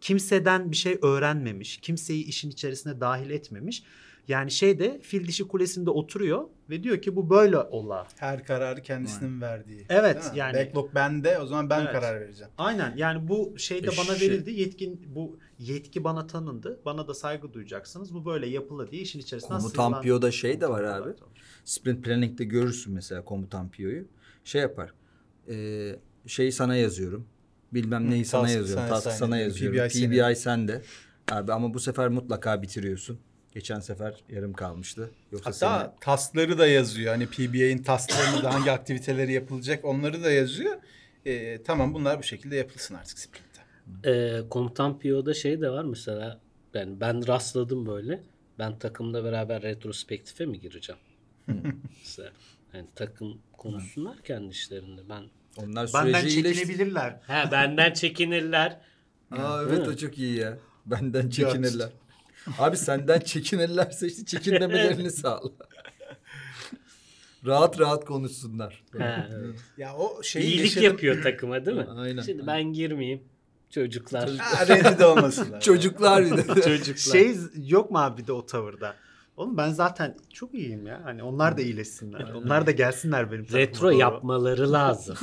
Kimseden 0.00 0.70
bir 0.70 0.76
şey 0.76 0.98
öğrenmemiş. 1.02 1.76
Kimseyi 1.76 2.24
işin 2.24 2.50
içerisine 2.50 3.00
dahil 3.00 3.30
etmemiş. 3.30 3.82
Yani 4.28 4.50
şeyde 4.50 5.00
fil 5.02 5.28
dişi 5.28 5.48
kulesinde 5.48 5.90
oturuyor 5.90 6.44
ve 6.70 6.82
diyor 6.82 7.02
ki 7.02 7.16
bu 7.16 7.30
böyle 7.30 7.58
ola. 7.58 8.06
Her 8.16 8.44
kararı 8.44 8.82
kendisinin 8.82 9.40
verdiği. 9.40 9.86
Evet, 9.88 10.32
yani- 10.34 10.54
Backlog 10.56 10.94
bende 10.94 11.38
o 11.38 11.46
zaman 11.46 11.70
ben 11.70 11.80
Evet. 11.80 11.92
karar 11.92 12.20
vereceğim. 12.20 12.52
Aynen 12.58 12.96
yani 12.96 13.28
bu 13.28 13.54
şey 13.58 13.82
de 13.82 13.86
E 13.86 13.90
bana 13.90 14.16
şey- 14.16 14.30
verildi. 14.30 14.50
Yetkin 14.50 15.02
bu 15.14 15.38
yetki 15.58 16.04
bana 16.04 16.26
tanındı. 16.26 16.80
Bana 16.84 17.08
da 17.08 17.14
saygı 17.14 17.52
duyacaksınız. 17.52 18.14
Bu 18.14 18.24
böyle 18.24 18.46
yapılı 18.48 18.90
diye 18.90 19.02
işin 19.02 19.18
içerisinden 19.18 19.58
Komutan 19.58 20.00
Piyo'da 20.00 20.30
şey 20.30 20.60
de 20.60 20.68
var 20.70 20.82
abi. 20.84 21.10
Sprint 21.64 22.04
Planning'de 22.04 22.44
görürsün 22.44 22.94
mesela 22.94 23.24
komutan 23.24 23.70
piyoyu. 23.70 24.04
şey 24.44 24.60
yapar. 24.62 24.92
Ee, 25.48 25.96
şeyi 26.26 26.52
sana 26.52 26.76
yazıyorum. 26.76 27.26
Bilmem 27.74 28.10
neyi 28.10 28.22
Hı, 28.24 28.28
sana 28.28 28.42
task 28.42 28.56
yazıyorum. 28.56 28.88
Task 28.88 29.10
sana 29.12 29.38
yazıyorum. 29.38 29.78
PBI 29.88 30.08
PBI, 30.10 30.36
sende. 30.36 30.82
Abi 31.30 31.52
ama 31.52 31.74
bu 31.74 31.80
sefer 31.80 32.08
mutlaka 32.08 32.62
bitiriyorsun. 32.62 33.18
Geçen 33.58 33.80
sefer 33.80 34.14
yarım 34.28 34.52
kalmıştı. 34.52 35.10
Yoksa 35.32 35.50
Hatta 35.50 35.84
seni- 35.90 36.00
taskları 36.00 36.58
da 36.58 36.66
yazıyor. 36.66 37.12
Hani 37.12 37.26
PBA'in 37.26 37.78
tasklarını 37.82 38.42
da 38.42 38.54
hangi 38.54 38.70
aktiviteleri 38.72 39.32
yapılacak 39.32 39.84
onları 39.84 40.24
da 40.24 40.30
yazıyor. 40.30 40.76
Ee, 41.26 41.62
tamam 41.62 41.94
bunlar 41.94 42.18
bu 42.18 42.22
şekilde 42.22 42.56
yapılsın 42.56 42.94
artık 42.94 43.18
sprintte. 43.18 43.60
Ee, 44.10 44.48
komutan 44.50 44.98
PO'da 44.98 45.34
şey 45.34 45.60
de 45.60 45.70
var 45.70 45.84
mesela 45.84 46.40
ben 46.74 47.00
ben 47.00 47.26
rastladım 47.26 47.86
böyle. 47.86 48.22
Ben 48.58 48.78
takımla 48.78 49.24
beraber 49.24 49.62
retrospektife 49.62 50.46
mi 50.46 50.60
gireceğim? 50.60 51.00
mesela 52.00 52.30
yani 52.74 52.86
takım 52.94 53.38
konuşsunlar 53.52 54.18
kendi 54.22 54.50
işlerinde. 54.50 55.00
Ben 55.08 55.22
onlar 55.56 55.90
Benden 55.94 56.20
süreci 56.20 56.36
iyileşti. 56.36 56.60
çekinebilirler. 56.66 57.20
ha 57.26 57.48
benden 57.52 57.92
çekinirler. 57.92 58.80
Aa 59.30 59.62
evet 59.62 59.88
o 59.88 59.96
çok 59.96 60.18
iyi 60.18 60.36
ya. 60.36 60.58
Benden 60.86 61.30
çekinirler. 61.30 61.88
Abi 62.58 62.76
senden 62.76 63.20
çekinirlerse 63.20 64.06
işte 64.06 64.24
çekinmemelerini 64.24 65.10
sağla. 65.22 65.50
rahat 67.46 67.80
rahat 67.80 68.04
konuşsunlar. 68.04 68.84
Ha, 68.98 69.28
evet. 69.34 69.60
Ya 69.78 69.96
o 69.96 70.22
şeyi 70.22 70.44
İyilik 70.44 70.64
yaşadım. 70.64 70.84
yapıyor 70.84 71.22
takıma 71.22 71.66
değil 71.66 71.76
mi? 71.76 71.86
Aynen. 71.96 72.22
Şimdi 72.22 72.46
ben 72.46 72.62
girmeyeyim. 72.72 73.22
Çocuklar. 73.70 74.30
Ha, 74.36 74.66
rencide 74.68 75.06
olmasınlar. 75.06 75.60
Çocuklar 75.70 76.24
bir 76.24 76.30
de. 76.36 76.42
Çocuklar. 76.62 76.96
Şey 77.12 77.36
yok 77.66 77.90
mu 77.90 77.98
abi 77.98 78.22
bir 78.22 78.26
de 78.26 78.32
o 78.32 78.46
tavırda? 78.46 78.94
Oğlum 79.36 79.56
ben 79.56 79.70
zaten 79.70 80.16
çok 80.32 80.54
iyiyim 80.54 80.86
ya. 80.86 81.00
Hani 81.04 81.22
onlar 81.22 81.56
da 81.56 81.62
iyileşsinler. 81.62 82.20
Onlar 82.32 82.66
da 82.66 82.70
gelsinler 82.70 83.32
benim 83.32 83.44
takıma 83.44 83.60
Retro 83.62 83.82
doğru. 83.86 83.94
yapmaları 83.98 84.72
lazım. 84.72 85.16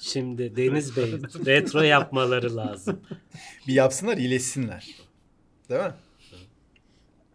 Şimdi 0.00 0.56
Deniz 0.56 0.96
Bey 0.96 1.12
retro 1.46 1.82
yapmaları 1.82 2.56
lazım. 2.56 3.00
Bir 3.68 3.72
yapsınlar 3.72 4.16
iyileşsinler. 4.16 4.86
Değil 5.72 5.82
mi? 5.84 5.92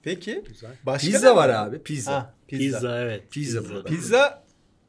Peki. 0.03 0.44
Başka 0.86 1.08
Pizza 1.08 1.36
var 1.36 1.50
abi. 1.50 1.84
Pizza. 1.84 2.13
Ha, 2.13 2.34
pizza. 2.48 2.60
Pizza, 2.63 2.77
Pizza, 2.79 3.00
evet. 3.00 3.32
Pizza 3.32 3.70
burada. 3.70 4.44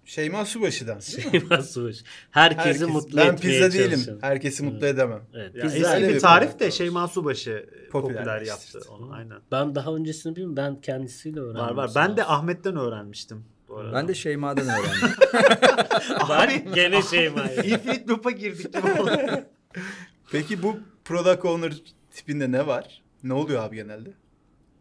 Şeyma 0.04 0.44
Subaşı'dan. 0.44 1.00
Şeyma 1.32 1.62
Subaş. 1.62 1.96
Herkesi 2.30 2.68
Herkes- 2.68 2.88
mutlu 2.88 3.16
ben 3.16 3.32
etmeye 3.32 3.40
pizza 3.60 3.72
değilim. 3.78 3.90
çalışan. 3.90 4.18
Herkesi 4.20 4.62
mutlu 4.62 4.86
edemem. 4.86 5.22
Evet, 5.34 5.54
Ya 5.54 5.62
pizza 5.62 5.96
eski 5.98 6.14
bir 6.14 6.20
tarif 6.20 6.58
de. 6.60 6.70
Şeyma 6.70 7.08
Subaşı 7.08 7.50
e, 7.50 7.88
popüler 7.88 8.16
Popülerleştirdi. 8.18 8.76
yaptı 8.76 8.92
onu. 8.92 9.12
Aynen. 9.12 9.38
Ben 9.52 9.74
daha 9.74 9.94
öncesini 9.94 10.36
bilmiyorum. 10.36 10.56
Ben 10.56 10.80
kendisiyle 10.80 11.40
öğrendim. 11.40 11.60
Var 11.60 11.70
var. 11.74 11.90
Ben 11.94 12.16
de. 12.16 12.24
Ahmet'ten 12.24 12.76
öğrenmiştim. 12.76 13.44
Bu 13.68 13.76
arada. 13.76 13.92
Ben 13.92 14.08
de 14.08 14.14
Şeyma'dan 14.14 14.64
öğrendim. 14.64 15.16
Var 16.28 16.48
gene 16.74 17.02
Şeyma. 17.02 17.40
ya. 17.40 17.62
Infinite 17.62 18.04
Loop'a 18.08 18.30
girdik. 18.30 18.74
Peki 20.32 20.62
bu 20.62 20.76
product 21.04 21.44
owner 21.44 21.72
tipinde 22.10 22.52
ne 22.52 22.66
var? 22.66 23.02
Ne 23.22 23.32
oluyor 23.32 23.62
abi 23.62 23.76
genelde? 23.76 24.12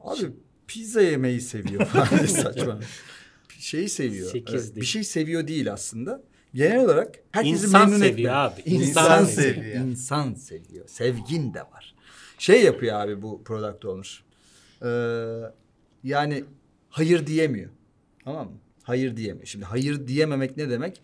Abi 0.01 0.22
pizza 0.67 1.01
yemeyi 1.01 1.41
seviyor 1.41 1.86
falan 1.86 2.25
saçma. 2.25 2.79
Şeyi 3.60 3.89
seviyor. 3.89 4.32
Sekiz 4.32 4.56
Evet, 4.56 4.65
değil. 4.65 4.82
bir 4.82 4.86
şey 4.86 5.03
seviyor 5.03 5.48
değil 5.48 5.74
aslında. 5.74 6.24
Genel 6.53 6.79
olarak 6.86 7.15
herkesi 7.32 7.65
İnsan 7.65 7.82
memnun 7.89 7.98
seviyor 7.98 8.17
etmek. 8.20 8.32
abi. 8.32 8.62
İnsan, 8.65 8.88
İnsan 8.89 9.25
seviyor. 9.25 9.56
seviyor. 9.56 9.86
İnsan 9.86 10.34
seviyor. 10.34 10.88
Sevgin 10.88 11.53
de 11.53 11.62
var. 11.62 11.96
Şey 12.38 12.63
yapıyor 12.63 13.00
abi 13.00 13.22
bu 13.22 13.44
product 13.44 13.86
owner. 13.86 14.24
Ee, 14.84 15.51
yani 16.03 16.44
hayır 16.89 17.27
diyemiyor. 17.27 17.70
Tamam 18.24 18.48
mı? 18.51 18.58
Hayır 18.84 19.17
diyemiyor. 19.17 19.46
Şimdi 19.46 19.65
hayır 19.65 20.08
diyememek 20.08 20.58
ne 20.58 20.70
demek? 20.70 21.01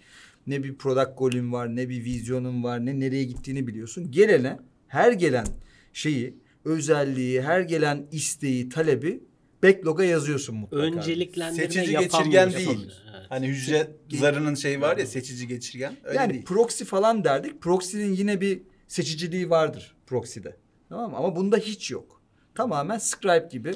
Ne 0.47 0.63
bir 0.63 0.75
product 0.75 1.17
goal'ün 1.17 1.51
var, 1.53 1.75
ne 1.75 1.89
bir 1.89 2.03
vizyonun 2.03 2.63
var, 2.63 2.85
ne 2.85 2.99
nereye 2.99 3.23
gittiğini 3.23 3.67
biliyorsun. 3.67 4.11
Gelene, 4.11 4.59
her 4.87 5.11
gelen 5.11 5.47
şeyi, 5.93 6.37
özelliği, 6.65 7.41
her 7.41 7.61
gelen 7.61 8.07
isteği, 8.11 8.69
talebi 8.69 9.23
backlog'a 9.63 10.03
yazıyorsun 10.03 10.55
mutlaka. 10.55 10.83
Önceliklendirme 10.83 11.63
Seçici 11.67 11.97
geçirgen 11.97 12.51
değil. 12.53 12.67
Yapamıyor, 12.67 12.91
evet. 13.11 13.25
Hani 13.29 13.47
hücre 13.47 13.91
zarının 14.11 14.55
şeyi 14.55 14.81
var 14.81 14.97
ya 14.97 15.05
seçici 15.05 15.47
geçirgen. 15.47 15.97
Öyle 16.03 16.19
yani 16.19 16.33
değil. 16.33 16.45
proxy 16.45 16.83
falan 16.83 17.23
derdik. 17.23 17.61
Proxy'nin 17.61 18.13
yine 18.13 18.41
bir 18.41 18.61
seçiciliği 18.87 19.49
vardır 19.49 19.95
proxy'de. 20.05 20.55
Tamam 20.89 21.11
mı? 21.11 21.17
Ama 21.17 21.35
bunda 21.35 21.57
hiç 21.57 21.91
yok. 21.91 22.21
Tamamen 22.55 22.97
scribe 22.97 23.47
gibi. 23.51 23.75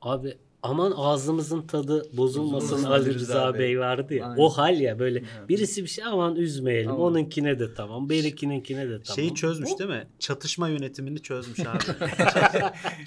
Abi 0.00 0.38
aman 0.62 0.92
ağzımızın 0.96 1.62
tadı 1.62 2.16
bozulmasın 2.16 2.84
Ali 2.84 3.14
Rıza 3.14 3.54
Bey. 3.54 3.60
Bey. 3.60 3.78
vardı 3.78 4.14
ya. 4.14 4.24
Aynen. 4.26 4.36
O 4.42 4.48
hal 4.48 4.80
ya 4.80 4.98
böyle 4.98 5.22
birisi 5.48 5.82
bir 5.82 5.88
şey 5.88 6.04
aman 6.04 6.36
üzmeyelim. 6.36 6.90
Tamam. 6.90 7.00
Onunkine 7.00 7.58
de 7.58 7.74
tamam. 7.74 8.10
Benimkininkine 8.10 8.88
de 8.88 9.02
tamam. 9.02 9.16
Şeyi 9.16 9.34
çözmüş 9.34 9.70
değil 9.78 9.90
mi? 9.90 10.06
Çatışma 10.18 10.68
yönetimini 10.68 11.22
çözmüş 11.22 11.60
abi. 11.60 11.78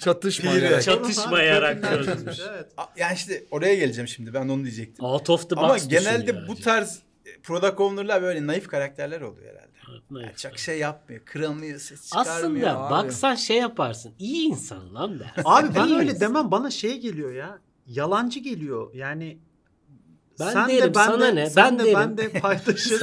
Çatışmayarak 0.00 1.82
Kökünden 1.82 2.04
çözmüş. 2.04 2.40
Evet. 2.50 2.66
Yani 2.96 3.14
işte 3.14 3.44
oraya 3.50 3.74
geleceğim 3.74 4.08
şimdi. 4.08 4.34
Ben 4.34 4.48
onu 4.48 4.64
diyecektim. 4.64 5.04
Out 5.04 5.30
of 5.30 5.50
the 5.50 5.56
box 5.56 5.64
Ama 5.64 5.78
genelde 5.78 6.48
bu 6.48 6.54
tarz 6.54 7.02
e, 7.26 7.40
product 7.42 7.80
owner'lar 7.80 8.22
böyle 8.22 8.46
naif 8.46 8.68
karakterler 8.68 9.20
oluyor 9.20 9.46
herhalde. 9.46 9.73
Evet, 10.18 10.24
Yani 10.26 10.32
neyse. 10.32 10.48
çok 10.48 10.58
şey 10.58 10.78
yapmıyor. 10.78 11.22
Kıramıyor, 11.24 11.78
ses 11.78 12.08
çıkarmıyor. 12.08 12.68
Aslında 12.68 12.80
abi. 12.86 12.90
baksan 12.90 13.34
şey 13.34 13.56
yaparsın. 13.56 14.12
İyi 14.18 14.46
insan 14.48 14.94
lan 14.94 15.18
dersin. 15.18 15.42
Abi 15.44 15.74
ben 15.74 15.92
öyle 15.92 16.10
insan. 16.10 16.20
demem. 16.20 16.50
Bana 16.50 16.70
şey 16.70 17.00
geliyor 17.00 17.32
ya. 17.32 17.58
Yalancı 17.86 18.40
geliyor. 18.40 18.94
Yani 18.94 19.38
Ben 20.40 20.50
sen 20.52 20.68
derim, 20.68 20.82
de 20.84 20.94
ben 20.94 21.06
sana 21.06 21.20
de, 21.26 21.34
ne? 21.34 21.50
Sen 21.50 21.78
Ben 21.78 21.86
de 21.86 21.94
ben 21.94 22.16
derim. 22.18 22.34
de 22.34 22.40
paydaşız. 22.40 23.02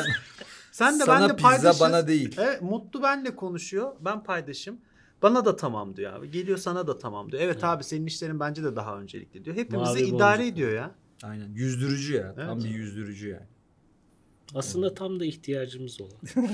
sen 0.72 1.00
de 1.00 1.03
Sana 1.06 1.22
ben 1.22 1.30
de 1.30 1.36
pizza, 1.36 1.50
paydaşız. 1.50 1.82
bana 1.82 2.08
değil. 2.08 2.36
Evet, 2.39 2.62
Mutlu 2.62 3.03
benle 3.03 3.36
konuşuyor. 3.36 3.91
Ben 4.00 4.24
paydaşım. 4.24 4.77
Bana 5.22 5.46
da 5.46 5.56
tamam 5.56 5.96
diyor 5.96 6.13
abi. 6.13 6.32
Geliyor 6.32 6.58
sana 6.58 6.88
da 6.88 6.98
tamam 6.98 7.32
diyor. 7.32 7.41
Evet 7.44 7.63
abi 7.63 7.84
senin 7.84 8.06
işlerin 8.06 8.39
bence 8.39 8.63
de 8.63 8.75
daha 8.75 8.98
öncelikli 8.98 9.46
diyor. 9.46 9.56
Hepimizi 9.58 9.91
Mavi 9.94 10.01
idare 10.01 10.39
boncuk. 10.39 10.53
ediyor 10.53 10.72
ya. 10.72 10.91
Aynen. 11.24 11.50
Yüzdürücü 11.53 12.13
ya. 12.15 12.36
Tam 12.36 12.50
Evet. 12.50 12.63
bir 12.63 12.70
yüzdürücü 12.70 13.30
yani. 13.30 13.46
Aslında 14.55 14.93
tam 14.93 15.20
da 15.20 15.25
ihtiyacımız 15.25 16.01
olan. 16.01 16.12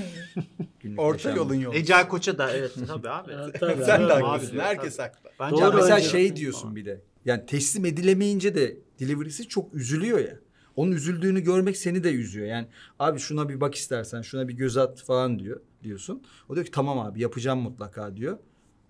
Günlük 0.80 1.00
Orta 1.00 1.28
yaşam. 1.28 1.44
yolun 1.44 1.54
yolu. 1.54 1.74
Ecel 1.76 2.08
Koç'a 2.08 2.38
da 2.38 2.52
evet 2.52 2.72
tabii 2.86 3.08
abi. 3.08 3.32
Ha, 3.34 3.46
tabii, 3.60 3.84
Sen 3.84 4.08
de 4.08 4.12
abi. 4.12 4.22
haklısın. 4.22 4.58
Herkes 4.58 4.98
haklı. 4.98 5.30
Bence 5.40 5.56
Doğru, 5.62 5.76
mesela 5.76 5.96
önce- 5.96 6.08
şey 6.08 6.36
diyorsun 6.36 6.76
bir 6.76 6.84
de. 6.84 7.00
Yani 7.24 7.46
teslim 7.46 7.84
edilemeyince 7.84 8.54
de 8.54 8.76
delivery'si 9.00 9.48
çok 9.48 9.74
üzülüyor 9.74 10.18
ya. 10.18 10.38
Onun 10.76 10.92
üzüldüğünü 10.92 11.40
görmek 11.40 11.76
seni 11.76 12.04
de 12.04 12.12
üzüyor. 12.12 12.46
Yani 12.46 12.66
abi 12.98 13.18
şuna 13.18 13.48
bir 13.48 13.60
bak 13.60 13.74
istersen, 13.74 14.22
şuna 14.22 14.48
bir 14.48 14.54
göz 14.54 14.76
at 14.76 15.02
falan 15.02 15.38
diyor 15.38 15.60
diyorsun. 15.82 16.22
O 16.48 16.54
diyor 16.54 16.66
ki 16.66 16.72
tamam 16.72 16.98
abi 16.98 17.20
yapacağım 17.20 17.58
mutlaka 17.60 18.16
diyor. 18.16 18.38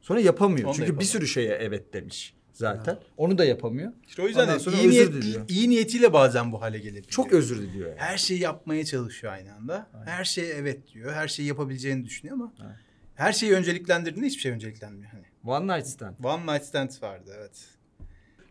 Sonra 0.00 0.20
yapamıyor. 0.20 0.64
Onu 0.64 0.68
da 0.68 0.72
Çünkü 0.76 0.82
yapamıyor. 0.86 1.00
bir 1.00 1.06
sürü 1.06 1.26
şeye 1.26 1.54
evet 1.54 1.92
demiş 1.92 2.34
zaten. 2.58 2.98
Onu 3.16 3.38
da 3.38 3.44
yapamıyor. 3.44 3.92
İşte 4.08 4.22
o 4.22 4.26
yüzden 4.26 4.42
Ondan 4.42 4.58
sonra 4.58 4.76
iyi, 4.76 4.88
özür 4.88 4.90
niyet, 5.10 5.12
diliyor. 5.12 5.44
iyi 5.48 5.70
niyetiyle 5.70 6.12
bazen 6.12 6.52
bu 6.52 6.60
hale 6.62 6.78
gelebiliyor. 6.78 7.08
Çok 7.10 7.32
özür 7.32 7.62
diliyor 7.62 7.88
yani. 7.88 7.98
Her 7.98 8.18
şeyi 8.18 8.40
yapmaya 8.40 8.84
çalışıyor 8.84 9.32
aynı 9.32 9.54
anda. 9.54 9.86
Her 10.04 10.24
şeye 10.24 10.54
evet 10.54 10.92
diyor. 10.94 11.12
Her 11.12 11.28
şeyi 11.28 11.48
yapabileceğini 11.48 12.04
düşünüyor 12.04 12.36
ama 12.36 12.52
Evet. 12.60 12.76
her 13.14 13.32
şeyi 13.32 13.52
önceliklendirdiğinde 13.52 14.26
hiçbir 14.26 14.40
şey 14.40 14.52
önceliklenmiyor. 14.52 15.10
Hani 15.10 15.24
One 15.44 15.76
night 15.76 15.86
stand. 15.88 16.14
one 16.24 16.54
night 16.54 16.64
stand 16.66 16.90
vardı 17.02 17.30
evet. 17.38 17.64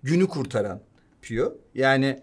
günü 0.03 0.27
kurtaran 0.27 0.81
Pio. 1.21 1.57
Yani 1.75 2.19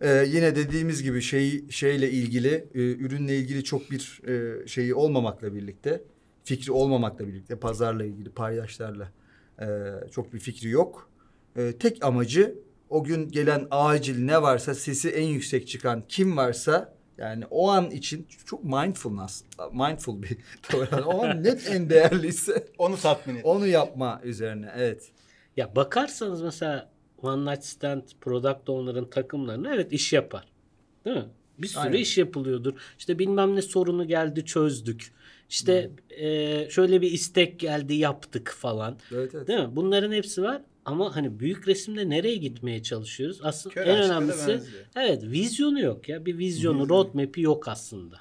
e, 0.00 0.24
yine 0.28 0.56
dediğimiz 0.56 1.02
gibi 1.02 1.22
şey 1.22 1.70
şeyle 1.70 2.10
ilgili 2.10 2.48
e, 2.74 2.80
ürünle 2.80 3.36
ilgili 3.38 3.64
çok 3.64 3.90
bir 3.90 4.20
e, 4.28 4.66
şeyi 4.66 4.94
olmamakla 4.94 5.54
birlikte 5.54 6.02
fikri 6.44 6.72
olmamakla 6.72 7.26
birlikte 7.28 7.56
pazarla 7.56 8.04
ilgili 8.04 8.30
paydaşlarla 8.30 9.12
e, 9.60 9.66
çok 10.10 10.32
bir 10.32 10.38
fikri 10.38 10.68
yok. 10.68 11.10
E, 11.56 11.72
tek 11.78 12.04
amacı 12.04 12.54
o 12.90 13.04
gün 13.04 13.28
gelen 13.28 13.66
acil 13.70 14.24
ne 14.24 14.42
varsa 14.42 14.74
sesi 14.74 15.10
en 15.10 15.26
yüksek 15.26 15.68
çıkan 15.68 16.02
kim 16.08 16.36
varsa 16.36 16.94
yani 17.18 17.44
o 17.50 17.70
an 17.70 17.90
için 17.90 18.26
çok 18.46 18.64
mindfulness 18.64 19.44
mindful 19.72 20.22
bir 20.22 20.36
tavır. 20.62 20.88
o 21.06 21.24
an 21.24 21.42
net 21.44 21.70
en 21.70 21.90
değerliyse 21.90 22.66
Onu 22.78 22.96
tatmin 22.96 23.36
et. 23.36 23.44
onu 23.44 23.66
yapma 23.66 24.20
üzerine 24.24 24.72
evet. 24.76 25.10
Ya 25.56 25.76
bakarsanız 25.76 26.42
mesela 26.42 26.90
One 27.22 27.50
Night 27.52 27.64
Stand 27.64 28.02
Product 28.20 28.68
Owner'ın 28.68 29.04
takımlarına 29.04 29.74
evet 29.74 29.92
iş 29.92 30.12
yapar. 30.12 30.48
Değil 31.04 31.16
mi? 31.16 31.24
Bir 31.58 31.66
sürü 31.66 31.80
Aynen. 31.80 31.98
iş 31.98 32.18
yapılıyordur. 32.18 32.72
İşte 32.98 33.18
bilmem 33.18 33.56
ne 33.56 33.62
sorunu 33.62 34.08
geldi 34.08 34.44
çözdük. 34.44 35.12
İşte 35.54 35.90
eee, 36.10 36.68
şöyle 36.70 37.00
bir 37.02 37.10
istek 37.12 37.60
geldi 37.60 37.94
yaptık 37.94 38.56
falan. 38.58 38.98
Evet 39.14 39.34
evet. 39.34 39.48
Değil 39.48 39.60
mi? 39.60 39.68
Bunların 39.76 40.12
hepsi 40.12 40.42
var. 40.42 40.62
Ama 40.84 41.16
hani 41.16 41.40
büyük 41.40 41.68
resimde 41.68 42.08
nereye 42.08 42.36
gitmeye 42.36 42.82
çalışıyoruz? 42.82 43.40
Aslında 43.42 43.74
Kör 43.74 43.86
en 43.86 44.02
önemlisi 44.02 44.60
evet 44.96 45.22
vizyonu 45.22 45.80
yok 45.80 46.08
ya. 46.08 46.26
Bir 46.26 46.38
vizyonu, 46.38 46.88
roadmap'i 46.88 47.40
yok 47.40 47.68
aslında. 47.68 48.16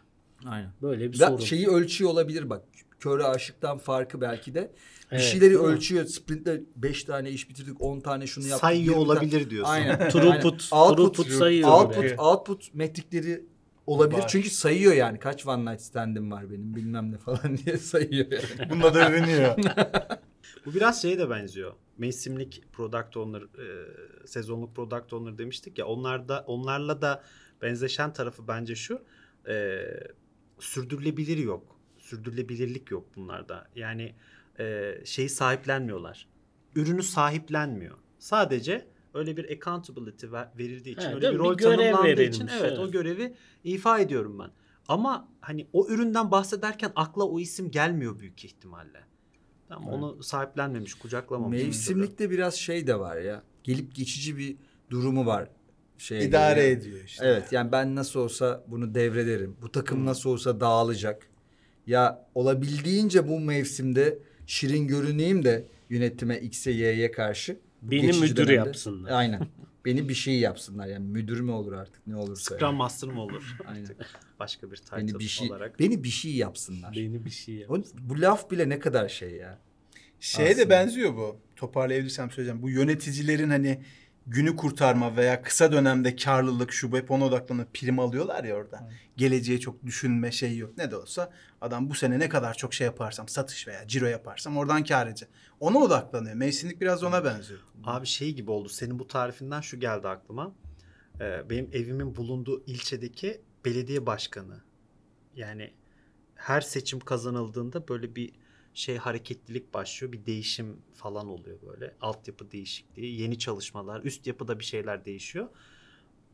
Aynen. 0.46 0.70
Böyle 0.82 1.14
bir 1.14 1.20
Ve 1.20 1.26
sorun. 1.26 1.38
şeyi 1.38 1.68
ölçüyor 1.68 2.10
olabilir 2.12 2.50
bak. 2.50 2.64
Köre 3.00 3.24
aşıktan 3.24 3.78
farkı 3.78 4.22
belki 4.22 4.54
de. 4.54 4.72
Bir 5.12 5.16
Evet, 5.18 5.26
şeyleri 5.26 5.58
ölçüyor. 5.60 6.06
Sprintte 6.06 6.62
5 6.76 7.04
tane 7.04 7.32
iş 7.32 7.50
bitirdik, 7.50 7.82
10 7.82 8.00
tane 8.00 8.28
şunu 8.28 8.44
yaptık. 8.48 8.62
Sayıyor 8.62 8.84
20 8.84 8.94
tane- 8.96 9.06
olabilir 9.06 9.50
diyorsun. 9.50 9.72
Aynen. 9.74 10.10
Throughput, 10.10 10.70
Aynen. 10.72 10.96
throughput 10.96 11.28
sayıyor 11.32 11.70
Output, 11.70 12.20
output 12.20 12.74
metrikleri 12.74 13.46
olabilir. 13.88 14.22
Var. 14.22 14.28
Çünkü 14.28 14.50
sayıyor 14.50 14.94
yani. 14.94 15.20
Kaç 15.20 15.48
one 15.48 15.72
night 15.72 15.82
stand'im 15.82 16.32
var 16.32 16.50
benim 16.50 16.76
bilmem 16.76 17.12
ne 17.12 17.18
falan 17.18 17.58
diye 17.66 17.78
sayıyor 17.78 18.32
yani. 18.32 18.70
Bununla 18.70 18.94
da 18.94 19.10
övünüyor. 19.10 19.58
Bu 20.66 20.74
biraz 20.74 21.02
şeye 21.02 21.20
de 21.20 21.30
benziyor. 21.30 21.74
Mevsimlik 21.98 22.64
product 22.74 23.18
owner, 23.18 23.42
e, 23.42 24.28
sezonluk 24.28 24.76
product 24.76 25.14
owner 25.14 25.38
demiştik 25.38 25.78
ya. 25.78 25.86
Onlarda 25.86 26.44
onlarla 26.48 27.02
da 27.02 27.24
benzeşen 27.62 28.14
tarafı 28.14 28.48
bence 28.48 28.76
şu. 28.76 29.02
E, 29.48 29.84
sürdürülebilir 30.60 31.38
yok. 31.38 31.80
Sürdürülebilirlik 31.98 32.92
yok 32.92 33.16
bunlarda. 33.16 33.68
Yani 33.76 34.16
e, 34.60 34.96
şeyi 35.06 35.30
sahiplenmiyorlar. 35.30 36.28
Ürünü 36.76 37.04
sahiplenmiyor. 37.04 37.98
Sadece 38.20 38.88
öyle 39.14 39.38
bir 39.38 39.52
accountability 39.52 40.28
ver- 40.32 40.50
verildiği 40.58 40.96
için, 40.96 41.06
Ha, 41.06 41.16
öyle 41.16 41.28
bir? 41.30 41.34
Bir 41.34 41.40
rol 41.40 41.58
görev 41.58 41.78
tanımlandığı 41.78 42.12
için 42.12 42.48
verilmiş, 42.48 42.54
evet, 42.54 42.66
evet. 42.68 42.80
o 42.80 42.92
görevi 42.92 43.34
ifa 43.64 44.00
ediyorum 44.00 44.40
ben. 44.40 44.50
Ama 44.88 45.30
hani 45.42 45.68
o 45.74 45.88
üründen 45.88 46.32
bahsederken 46.32 46.92
akla 46.96 47.24
o 47.24 47.40
isim 47.40 47.72
gelmiyor 47.72 48.20
büyük 48.20 48.46
ihtimalle. 48.46 49.04
Tamam, 49.70 49.94
onu 49.94 50.24
sahiplenmemiş, 50.24 50.94
kucaklamamış. 50.94 51.64
Mevsimlikte 51.64 52.32
biraz 52.32 52.56
şey 52.56 52.88
de 52.88 53.00
var 53.00 53.18
ya. 53.18 53.44
Gelip 53.64 53.96
geçici 53.96 54.38
bir 54.38 54.56
durumu 54.90 55.26
var. 55.26 55.50
Şey 55.98 56.26
İdare 56.26 56.70
ediyor 56.70 57.00
işte. 57.06 57.26
Evet 57.26 57.52
yani 57.52 57.72
ben 57.72 57.96
nasıl 57.96 58.20
olsa 58.20 58.64
bunu 58.68 58.96
devrederim. 58.96 59.58
Bu 59.62 59.72
takım 59.72 60.06
nasıl 60.06 60.30
olsa 60.30 60.60
dağılacak. 60.60 61.28
Ya 61.88 62.28
olabildiğince 62.36 63.28
bu 63.28 63.40
mevsimde 63.40 64.20
şirin 64.48 64.88
görüneyim 64.88 65.46
de 65.46 65.68
yönetime 65.90 66.40
X'e 66.40 66.72
Y'ye 66.72 67.12
karşı. 67.12 67.60
Beni 67.92 68.02
geçici 68.02 68.22
müdür 68.22 68.36
dönemde- 68.48 68.54
yapsınlar. 68.54 69.12
Aynen. 69.12 69.48
Beni 69.86 70.10
bir 70.10 70.14
şey 70.14 70.40
yapsınlar 70.40 70.88
yani 70.88 71.06
müdür 71.08 71.40
mü 71.40 71.52
olur 71.52 71.74
artık 71.74 72.08
ne 72.08 72.16
olursa. 72.16 72.56
Scrum 72.56 72.76
Master 72.76 73.10
mı 73.10 73.22
olur? 73.22 73.58
Aynen. 73.68 73.88
Başka 74.40 74.72
bir 74.72 74.76
title 74.78 74.98
Beni 74.98 75.20
bir 75.20 75.24
şey 75.28 75.50
olarak. 75.52 75.80
beni 75.80 76.04
bir 76.04 76.10
şey 76.10 76.36
yapsınlar. 76.36 76.94
Beni 76.96 77.26
bir 77.26 77.30
şey 77.30 77.56
yap. 77.56 77.72
O, 77.72 77.78
bu 78.00 78.22
laf 78.22 78.52
bile 78.52 78.70
ne 78.70 78.80
kadar 78.80 79.10
şey 79.10 79.32
ya. 79.32 79.60
Şeye 80.20 80.48
de 80.48 80.52
Aslında. 80.52 80.70
benziyor 80.70 81.16
bu. 81.16 81.38
Toparlayabilirsem 81.56 82.32
söyleyeceğim. 82.32 82.62
Bu 82.62 82.70
yöneticilerin 82.70 83.50
hani 83.50 83.82
günü 84.28 84.56
kurtarma 84.56 85.16
veya 85.16 85.42
kısa 85.42 85.72
dönemde 85.72 86.16
karlılık 86.16 86.72
şu 86.72 86.92
bu 86.92 86.98
hep 86.98 87.12
ona 87.12 87.26
odaklanıp 87.26 87.74
prim 87.74 88.00
alıyorlar 88.00 88.44
ya 88.44 88.56
orada. 88.56 88.90
Geleceğe 89.18 89.60
çok 89.60 89.86
düşünme 89.86 90.32
şey 90.32 90.58
yok. 90.58 90.78
Ne 90.78 90.92
de 90.92 90.96
olsa 90.96 91.32
adam 91.62 91.90
bu 91.90 91.96
sene 91.96 92.20
ne 92.20 92.30
kadar 92.30 92.54
çok 92.54 92.74
şey 92.74 92.86
yaparsam 92.86 93.28
satış 93.28 93.68
veya 93.68 93.88
ciro 93.88 94.06
yaparsam 94.06 94.58
oradan 94.58 94.84
kar 94.84 95.08
edeceğim. 95.08 95.34
Ona 95.60 95.78
odaklanıyor. 95.78 96.36
Mevsimlik 96.36 96.82
biraz 96.82 97.04
ona 97.04 97.26
benziyor. 97.26 97.60
Abi 97.84 98.06
şey 98.06 98.34
gibi 98.34 98.52
oldu. 98.52 98.70
Senin 98.70 99.00
bu 99.00 99.08
tarifinden 99.08 99.62
şu 99.62 99.80
geldi 99.80 100.08
aklıma. 100.08 100.56
Ee, 101.22 101.50
benim 101.50 101.70
evimin 101.74 102.16
bulunduğu 102.16 102.64
ilçedeki 102.66 103.42
belediye 103.66 104.06
başkanı. 104.06 104.62
Yani 105.36 105.74
her 106.36 106.62
seçim 106.62 107.00
kazanıldığında 107.00 107.88
böyle 107.88 108.16
bir 108.16 108.34
şey 108.74 108.98
hareketlilik 108.98 109.74
başlıyor. 109.74 110.14
Bir 110.14 110.26
değişim 110.26 110.78
falan 110.94 111.28
oluyor 111.28 111.58
böyle. 111.62 111.96
Altyapı 112.02 112.52
değişikliği, 112.52 113.22
yeni 113.22 113.40
çalışmalar, 113.40 114.04
üst 114.04 114.28
yapıda 114.28 114.60
bir 114.60 114.64
şeyler 114.64 115.06
değişiyor. 115.06 115.48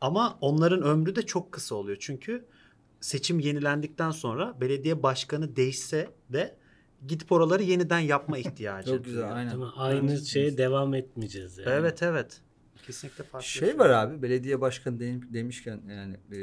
Ama 0.01 0.38
onların 0.41 0.81
ömrü 0.81 1.15
de 1.15 1.22
çok 1.22 1.51
kısa 1.51 1.75
oluyor. 1.75 1.98
Çünkü 2.00 2.46
seçim 3.01 3.39
yenilendikten 3.39 4.12
sonra 4.12 4.62
belediye 4.62 5.03
başkanı 5.03 5.55
değişse 5.55 6.10
de 6.29 6.55
gidip 7.08 7.31
oraları 7.31 7.63
yeniden 7.63 8.00
yapma 8.00 8.38
ihtiyacı. 8.38 8.91
Çok 8.91 9.05
güzel 9.05 9.36
aynen. 9.36 9.60
Aynı 9.75 10.17
şeye 10.25 10.58
devam 10.58 10.93
etmeyeceğiz 10.93 11.58
yani. 11.58 11.69
Evet 11.69 12.03
evet. 12.03 12.41
Kesinlikle 12.86 13.24
farklı. 13.24 13.39
bir 13.39 13.50
Şey 13.50 13.79
var 13.79 13.89
abi 13.89 14.22
belediye 14.22 14.62
başkanı 14.62 15.00
de- 15.00 15.34
demişken 15.34 15.81
yani 15.89 16.13
e, 16.31 16.39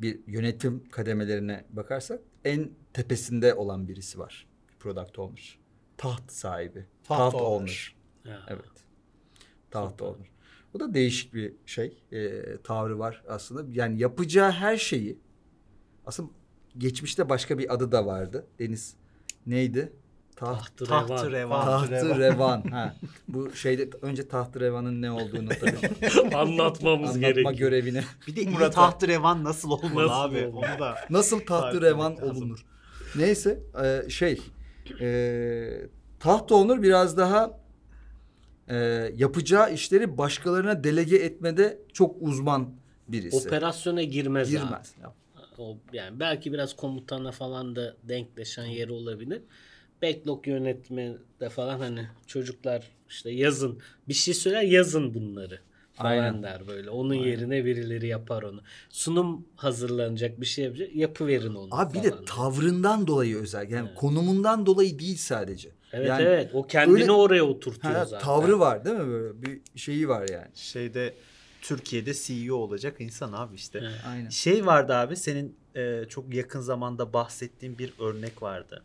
bir 0.00 0.20
yönetim 0.26 0.88
kademelerine 0.90 1.64
bakarsak 1.70 2.20
en 2.44 2.70
tepesinde 2.92 3.54
olan 3.54 3.88
birisi 3.88 4.18
var. 4.18 4.49
Product 4.80 5.18
owner. 5.18 5.58
Taht 5.96 6.32
sahibi. 6.32 6.84
Taht 7.08 7.18
Taht, 7.18 7.34
owner. 7.34 7.44
owner. 7.44 7.94
Ha. 8.26 8.46
Evet. 8.48 8.64
Taht 9.70 10.02
owner. 10.02 10.26
Bu 10.74 10.80
da 10.80 10.94
değişik 10.94 11.34
bir 11.34 11.52
şey. 11.66 11.98
e, 12.12 12.42
tavrı 12.64 12.98
var 12.98 13.22
aslında. 13.28 13.64
Yani 13.72 13.98
yapacağı 14.00 14.50
her 14.50 14.76
şeyi 14.76 15.18
aslında 16.06 16.30
geçmişte 16.78 17.28
başka 17.28 17.58
bir 17.58 17.74
adı 17.74 17.92
da 17.92 18.06
vardı. 18.06 18.46
Deniz 18.58 18.94
neydi? 19.46 19.92
Taht 20.36 20.58
Tahtı 20.60 20.84
Tahtı 20.84 21.12
revan. 21.30 21.32
revan. 21.32 21.64
Tahtı 21.64 22.18
Revan. 22.18 22.62
Ha. 22.62 22.96
Bu 23.28 23.52
şeyde 23.54 23.90
önce 24.02 24.28
Tahtı 24.28 24.60
Revan'ın 24.60 25.02
ne 25.02 25.10
olduğunu 25.10 25.48
tabii 25.48 26.34
Anlatmamız 26.36 27.10
anlatma 27.10 27.28
gerekiyor. 27.28 27.52
görevini. 27.52 28.02
Bir 28.26 28.36
de 28.36 28.40
iyi 28.42 28.50
Murat'a. 28.50 28.70
tahtı 28.70 29.08
revan 29.08 29.44
nasıl 29.44 29.70
olmalı 29.70 30.08
Nasıl 30.08 30.20
abi? 30.20 30.46
olmalı? 30.46 30.66
Onu 30.72 30.78
da 30.80 30.96
Nasıl 31.10 31.40
tahtı 31.40 31.80
revan 31.82 32.16
olunur? 32.22 32.64
Neyse 33.16 33.60
e, 33.84 34.10
şey 34.10 34.40
e, 35.00 35.88
taht 36.20 36.52
owner 36.52 36.82
biraz 36.82 37.16
daha 37.16 37.60
e, 38.68 38.76
yapacağı 39.16 39.74
işleri 39.74 40.18
başkalarına 40.18 40.84
delege 40.84 41.16
etmede 41.16 41.78
çok 41.92 42.16
uzman 42.20 42.74
birisi. 43.08 43.48
Operasyona 43.48 44.02
girmez, 44.02 44.48
abi. 44.48 44.56
Girmez. 44.56 44.94
Ya, 45.02 45.14
O, 45.58 45.76
yani 45.92 46.20
belki 46.20 46.52
biraz 46.52 46.76
komutana 46.76 47.32
falan 47.32 47.76
da 47.76 47.96
denkleşen 48.02 48.64
yeri 48.64 48.92
olabilir. 48.92 49.42
Backlog 50.02 50.48
yönetme 50.48 51.14
de 51.40 51.48
falan 51.48 51.78
hani 51.78 52.06
çocuklar 52.26 52.90
işte 53.08 53.30
yazın 53.30 53.80
bir 54.08 54.14
şey 54.14 54.34
söyler 54.34 54.62
yazın 54.62 55.14
bunları 55.14 55.60
falan 55.92 56.10
Aynen. 56.10 56.42
der 56.42 56.66
böyle. 56.68 56.90
Onun 56.90 57.14
yerine 57.14 57.64
birileri 57.64 58.06
yapar 58.06 58.42
onu. 58.42 58.60
Sunum 58.88 59.46
hazırlanacak 59.56 60.40
bir 60.40 60.46
şey 60.46 60.64
yapacak 60.64 60.94
yapıverin 60.96 61.54
onu 61.54 61.68
Abi 61.70 61.94
bir 61.98 62.02
de 62.02 62.12
der. 62.12 62.18
tavrından 62.26 63.06
dolayı 63.06 63.36
özel. 63.36 63.70
Yani 63.70 63.94
konumundan 63.94 64.66
dolayı 64.66 64.98
değil 64.98 65.16
sadece. 65.16 65.70
Evet 65.92 66.08
yani, 66.08 66.22
evet 66.22 66.50
o 66.54 66.66
kendini 66.66 67.02
öyle- 67.02 67.12
oraya 67.12 67.42
oturtuyor 67.44 67.94
Ha, 67.94 68.04
zaten. 68.04 68.24
tavrı 68.26 68.60
var 68.60 68.84
değil 68.84 68.96
mi 68.96 69.06
böyle 69.06 69.42
bir 69.42 69.60
şeyi 69.76 70.08
var 70.08 70.28
yani. 70.32 70.48
şeyde 70.54 71.14
Türkiye'de 71.62 72.14
CEO 72.14 72.54
olacak 72.56 72.96
insan 73.00 73.32
abi 73.32 73.54
işte. 73.54 73.78
Evet. 73.82 74.00
Aynen. 74.08 74.28
Şey 74.28 74.66
vardı 74.66 74.94
abi 74.94 75.16
senin 75.16 75.56
e, 75.76 76.04
çok 76.08 76.34
yakın 76.34 76.60
zamanda 76.60 77.12
bahsettiğin 77.12 77.78
bir 77.78 77.92
örnek 77.98 78.42
vardı. 78.42 78.82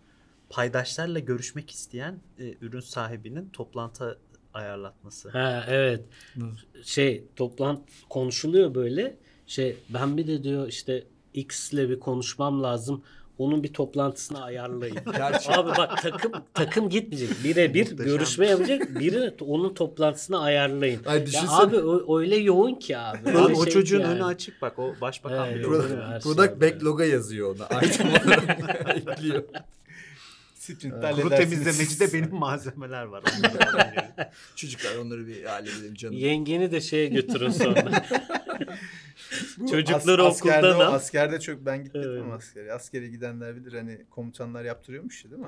Paydaşlarla 0.49 1.19
görüşmek 1.19 1.71
isteyen 1.71 2.19
e, 2.39 2.53
ürün 2.61 2.79
sahibinin 2.79 3.49
toplantı 3.49 4.17
ayarlatması. 4.55 5.29
Ha 5.29 5.65
evet. 5.69 6.01
Şey 6.83 7.23
toplantı 7.35 7.83
konuşuluyor 8.09 8.75
böyle. 8.75 9.15
Şey 9.47 9.77
ben 9.89 10.17
bir 10.17 10.27
de 10.27 10.43
diyor 10.43 10.67
işte 10.67 11.03
X'le 11.33 11.73
bir 11.89 11.99
konuşmam 11.99 12.63
lazım. 12.63 13.03
Onun 13.37 13.63
bir 13.63 13.73
toplantısını 13.73 14.43
ayarlayın. 14.43 14.97
Gerçi- 15.17 15.51
Abi 15.51 15.69
bak 15.77 16.01
takım 16.01 16.31
takım 16.53 16.89
gitmeyecek. 16.89 17.43
Birebir 17.43 17.91
görüşme 17.91 18.47
yapacak. 18.47 18.99
Biri 18.99 19.33
onun 19.41 19.73
toplantısını 19.73 20.39
ayarlayın. 20.41 21.01
Ay 21.05 21.19
ya 21.19 21.25
düşünsene. 21.25 21.51
abi 21.59 21.77
o, 21.79 22.19
öyle 22.19 22.35
yoğun 22.35 22.75
ki 22.75 22.97
abi. 22.97 23.17
Abi 23.29 23.29
Öyle 23.29 23.39
o 23.55 23.63
şey 23.63 23.73
çocuğun 23.73 23.99
yani. 23.99 24.13
önü 24.13 24.23
açık 24.23 24.61
bak 24.61 24.79
o 24.79 24.93
başbakan 25.01 25.47
Evet, 25.49 25.55
bile 25.55 25.63
şey 25.63 26.19
Product 26.21 26.51
var. 26.51 26.61
backlog'a 26.61 27.05
yazıyor 27.05 27.55
ona. 27.55 27.81
Item 27.81 28.07
olarak 28.09 28.59
ekliyor. 28.95 29.43
Sprint'te 30.65 30.89
Kuru 30.89 31.03
halledersiniz. 31.03 31.49
temizlemecide 31.63 32.13
benim 32.13 32.35
malzemeler 32.39 33.03
var. 33.03 33.23
Onları. 33.39 34.31
Çocuklar 34.55 34.95
onları 34.95 35.27
bir 35.27 35.45
halledelim 35.45 35.93
canım. 35.95 36.15
Yengeni 36.15 36.71
de 36.71 36.81
şeye 36.81 37.07
götürün 37.07 37.49
sonra. 37.49 38.05
Çocukları 39.71 40.23
as- 40.23 40.33
askerde, 40.35 40.67
okuldan 40.67 40.79
o- 40.87 40.89
al. 40.89 40.93
Askerde 40.93 41.39
çok 41.39 41.65
ben 41.65 41.83
gitmedim 41.83 42.11
Evet. 42.23 42.33
askere. 42.33 42.73
Askere 42.73 43.07
gidenler 43.07 43.55
bilir 43.55 43.73
hani 43.73 44.01
komutanlar 44.09 44.63
yaptırıyormuş 44.63 45.25
ya 45.25 45.31
değil 45.31 45.41
mi? 45.43 45.47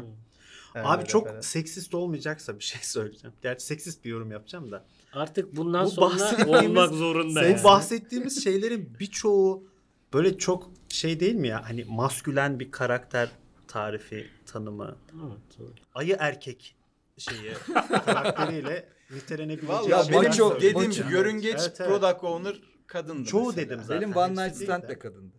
Yani 0.75 0.87
Abi 0.87 1.05
çok 1.05 1.27
falan. 1.27 1.41
seksist 1.41 1.93
olmayacaksa 1.93 2.59
bir 2.59 2.63
şey 2.63 2.81
söyleyeceğim. 2.83 3.33
Gerçi 3.41 3.65
seksist 3.65 4.05
bir 4.05 4.09
yorum 4.09 4.31
yapacağım 4.31 4.71
da. 4.71 4.85
Artık 5.13 5.55
bundan 5.55 5.85
Bu 5.85 5.89
sonra 5.91 6.47
olmak 6.47 6.93
zorunda. 6.93 7.41
Bu 7.41 7.45
yani. 7.45 7.63
bahsettiğimiz 7.63 8.43
şeylerin 8.43 8.93
birçoğu 8.99 9.63
böyle 10.13 10.37
çok 10.37 10.71
şey 10.89 11.19
değil 11.19 11.35
mi 11.35 11.47
ya? 11.47 11.69
Hani 11.69 11.85
maskülen 11.89 12.59
bir 12.59 12.71
karakter 12.71 13.29
tarifi, 13.67 14.27
tanımı. 14.45 14.95
Evet. 15.15 15.71
Ayı 15.95 16.15
erkek 16.19 16.75
şeyi 17.17 17.53
karakteriyle 18.05 18.89
nitelenebilecek 19.11 19.69
Vallahi 19.69 19.91
Ya 19.91 20.03
benim 20.21 20.31
maço- 20.31 20.61
dediğim 20.61 20.91
gibi 20.91 21.09
görüngeç 21.09 21.55
Evet, 21.59 21.77
evet. 21.81 21.89
product 21.89 22.23
owner 22.23 22.61
kadındı 22.87 23.29
Çoğu 23.29 23.45
mesela. 23.47 23.65
dedim 23.65 23.79
zaten. 23.85 24.01
Benim 24.01 24.15
One 24.15 24.45
Night 24.47 24.55
Stand 24.57 24.83
de. 24.83 24.99
kadındı. 24.99 25.35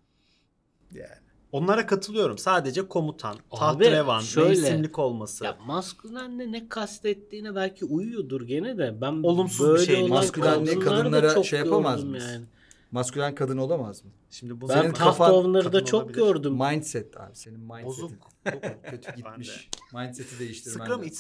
Yani. 0.95 1.09
Onlara 1.53 1.87
katılıyorum. 1.87 2.39
Sadece 2.39 2.89
komutan, 2.89 3.37
tahtrevan, 3.57 4.21
şöyle- 4.21 4.49
mevsimlik 4.49 4.99
olması. 4.99 5.45
Ya 5.45 5.57
maskülenle 5.67 6.53
ne 6.53 6.69
kastettiğine 6.69 7.55
belki 7.55 7.85
uyuyordur 7.85 8.43
gene 8.43 8.79
de 8.79 9.01
ben 9.01 9.23
Olumsuz 9.23 9.61
bir 9.67 9.73
böyle 9.73 9.87
şey. 9.87 9.97
olan 10.01 10.11
Maskülenle 10.11 10.75
kadınları 10.75 10.81
da 10.81 10.95
kadınlara 11.03 11.35
çok 11.35 11.47
şey 11.47 11.59
yapamaz 11.59 12.05
mıyız? 12.05 12.25
Yani. 12.25 12.45
Maskülen 12.91 13.35
kadın 13.35 13.59
olamaz 13.59 14.05
mı? 14.05 14.11
Şimdi 14.31 14.61
bu 14.61 14.69
Ben 14.69 14.75
Senin 14.75 14.93
kafan 14.93 15.33
Owner'da 15.35 15.63
kadın 15.71 15.85
çok 15.85 16.03
olabilir. 16.03 16.19
gördüm. 16.19 16.53
Mindset 16.53 17.21
abi 17.21 17.37
senin 17.37 17.61
mindsetin. 17.61 17.87
Bozuk. 17.87 18.13
Kötü 18.91 19.15
gitmiş. 19.17 19.69
Mindset'i 19.95 20.39
değiştirmen 20.39 20.87
Scrum 20.87 21.03
için 21.03 21.15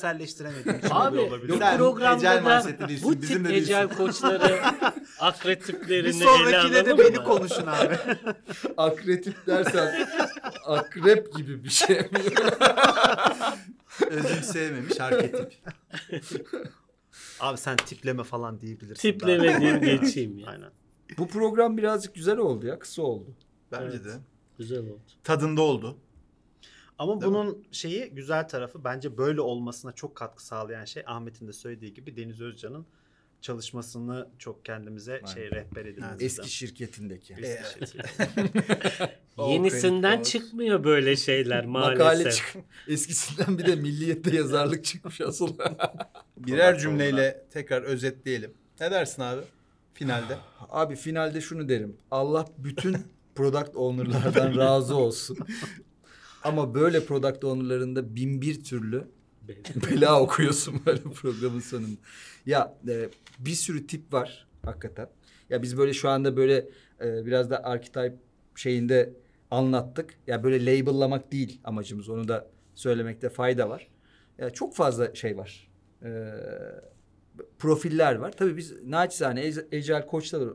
Abi 0.91 1.17
Sen 1.59 1.77
programda 1.77 2.65
da 2.65 2.89
bu 3.03 3.23
bizim 3.23 3.45
tip 3.45 3.53
ecel 3.53 3.89
koçları, 3.89 4.43
Bir 4.83 5.27
akretiplerini 5.27 6.07
ele 6.09 6.25
sonrakine 6.25 6.75
de 6.87 6.93
alalım 6.93 6.99
beni 6.99 7.25
konuşun 7.25 7.67
abi. 7.67 7.97
Akretip 8.77 9.47
dersen 9.47 10.09
akrep 10.67 11.37
gibi 11.37 11.65
bir 11.65 11.71
şey 11.71 11.99
mi? 11.99 12.21
Özümseyememiş 14.11 15.01
arketip. 15.01 15.53
Abi 17.41 17.59
sen 17.59 17.77
tipleme 17.77 18.25
falan 18.25 18.61
diyebilirsin. 18.61 19.13
Tipleme 19.13 19.61
diyeyim 19.61 19.81
geçeyim 19.81 20.39
ya. 20.39 20.47
Aynen. 20.47 20.71
Bu 21.19 21.29
program 21.29 21.77
birazcık 21.77 22.15
güzel 22.15 22.39
oldu 22.39 22.67
ya. 22.67 22.79
Kısa 22.79 23.03
oldu. 23.03 23.31
Bence 23.73 23.97
Evet. 23.97 24.05
de. 24.05 24.13
Güzel 24.59 24.79
oldu. 24.79 25.01
Tadında 25.25 25.63
oldu. 25.63 25.97
Ama 26.99 27.21
Değil 27.21 27.33
bunun 27.33 27.65
şeyi 27.73 28.11
güzel 28.11 28.49
tarafı 28.49 28.85
bence 28.85 29.17
böyle 29.19 29.41
olmasına 29.41 29.93
çok 29.93 30.15
katkı 30.17 30.47
sağlayan 30.47 30.85
şey 30.85 31.03
Ahmet'in 31.07 31.49
de 31.49 31.53
söylediği 31.53 31.95
gibi 31.95 32.17
Deniz 32.17 32.41
Özcan'ın 32.41 32.87
çalışmasını 33.41 34.29
çok 34.39 34.65
kendimize 34.65 35.23
şey 35.35 35.51
rehber 35.51 35.85
edilmesi. 35.85 36.25
Eski 36.25 36.51
şirketindeki. 36.51 37.35
Yenisinden 39.39 40.23
çıkmıyor 40.23 40.85
böyle 40.85 41.17
şeyler 41.17 41.65
Makale 41.67 41.99
maalesef. 42.05 42.35
çık. 42.37 42.47
Eskisinden 42.89 43.59
bir 43.59 43.67
de 43.67 43.77
milliyette 43.77 44.37
yazarlık 44.37 44.85
çıkmış 44.85 45.21
asıl. 45.21 45.59
Birer 46.37 46.79
cümleyle 46.79 47.45
tekrar 47.51 47.83
özetleyelim. 47.83 48.55
Ne 48.81 48.91
dersin 48.91 49.23
abi? 49.23 49.41
Finalde. 49.99 50.39
Abi 50.71 50.97
finalde 50.97 51.41
şunu 51.41 51.69
derim. 51.69 51.97
Allah 52.11 52.47
bütün 52.59 52.97
product 53.35 53.77
owner'lardan 53.77 54.57
razı 54.57 54.97
olsun. 54.97 55.39
Ama 56.45 56.75
böyle 56.75 57.05
product 57.05 57.45
owner'ların 57.45 57.97
da 57.97 58.17
bin 58.17 58.43
bir 58.43 58.65
türlü 58.65 59.05
bela 59.91 60.21
okuyorsun 60.21 60.81
böyle 60.87 61.03
programın 61.03 61.61
sonunda. 61.61 61.97
Ya 62.47 62.75
e, 62.89 63.09
bir 63.39 63.53
sürü 63.53 63.87
tip 63.87 64.13
var 64.13 64.47
hakikaten. 64.65 65.09
Ya 65.51 65.63
biz 65.63 65.79
böyle 65.79 65.95
şu 65.95 66.09
anda 66.09 66.37
böyle 66.37 66.69
e, 67.01 67.27
biraz 67.27 67.51
da 67.51 67.65
archetype 67.65 68.17
şeyinde 68.57 69.13
anlattık. 69.51 70.15
Ya 70.27 70.45
böyle 70.45 70.67
label'lamak 70.67 71.33
değil 71.33 71.61
amacımız. 71.65 72.09
Onu 72.09 72.29
da 72.29 72.47
söylemekte 72.75 73.29
fayda 73.29 73.69
var. 73.69 73.89
Ya 74.39 74.51
çok 74.51 74.75
fazla 74.77 75.15
şey 75.15 75.37
var. 75.37 75.71
E, 76.03 76.09
profiller 77.59 78.15
var. 78.15 78.33
Tabii 78.33 78.57
biz 78.57 78.73
naçizane 78.85 79.41
ec- 79.49 79.77
Agile 79.77 80.07
koçlar 80.07 80.49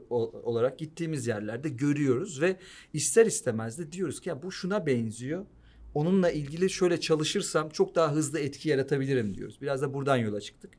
olarak 0.44 0.80
gittiğimiz 0.80 1.28
yerlerde 1.28 1.70
görüyoruz 1.70 2.42
ve 2.42 2.56
ister 2.94 3.26
istemez 3.26 3.80
de 3.80 3.92
diyoruz 3.92 4.22
ki 4.22 4.30
ya 4.30 4.44
bu 4.44 4.52
şuna 4.52 4.86
benziyor. 4.86 5.46
Onunla 5.94 6.32
ilgili 6.32 6.70
şöyle 6.70 7.00
çalışırsam 7.00 7.70
çok 7.70 7.96
daha 7.96 8.12
hızlı 8.14 8.40
etki 8.40 8.70
yaratabilirim 8.70 9.36
diyoruz. 9.38 9.62
Biraz 9.62 9.82
da 9.82 9.94
buradan 9.94 10.18
yola 10.18 10.42
çıktık. 10.42 10.72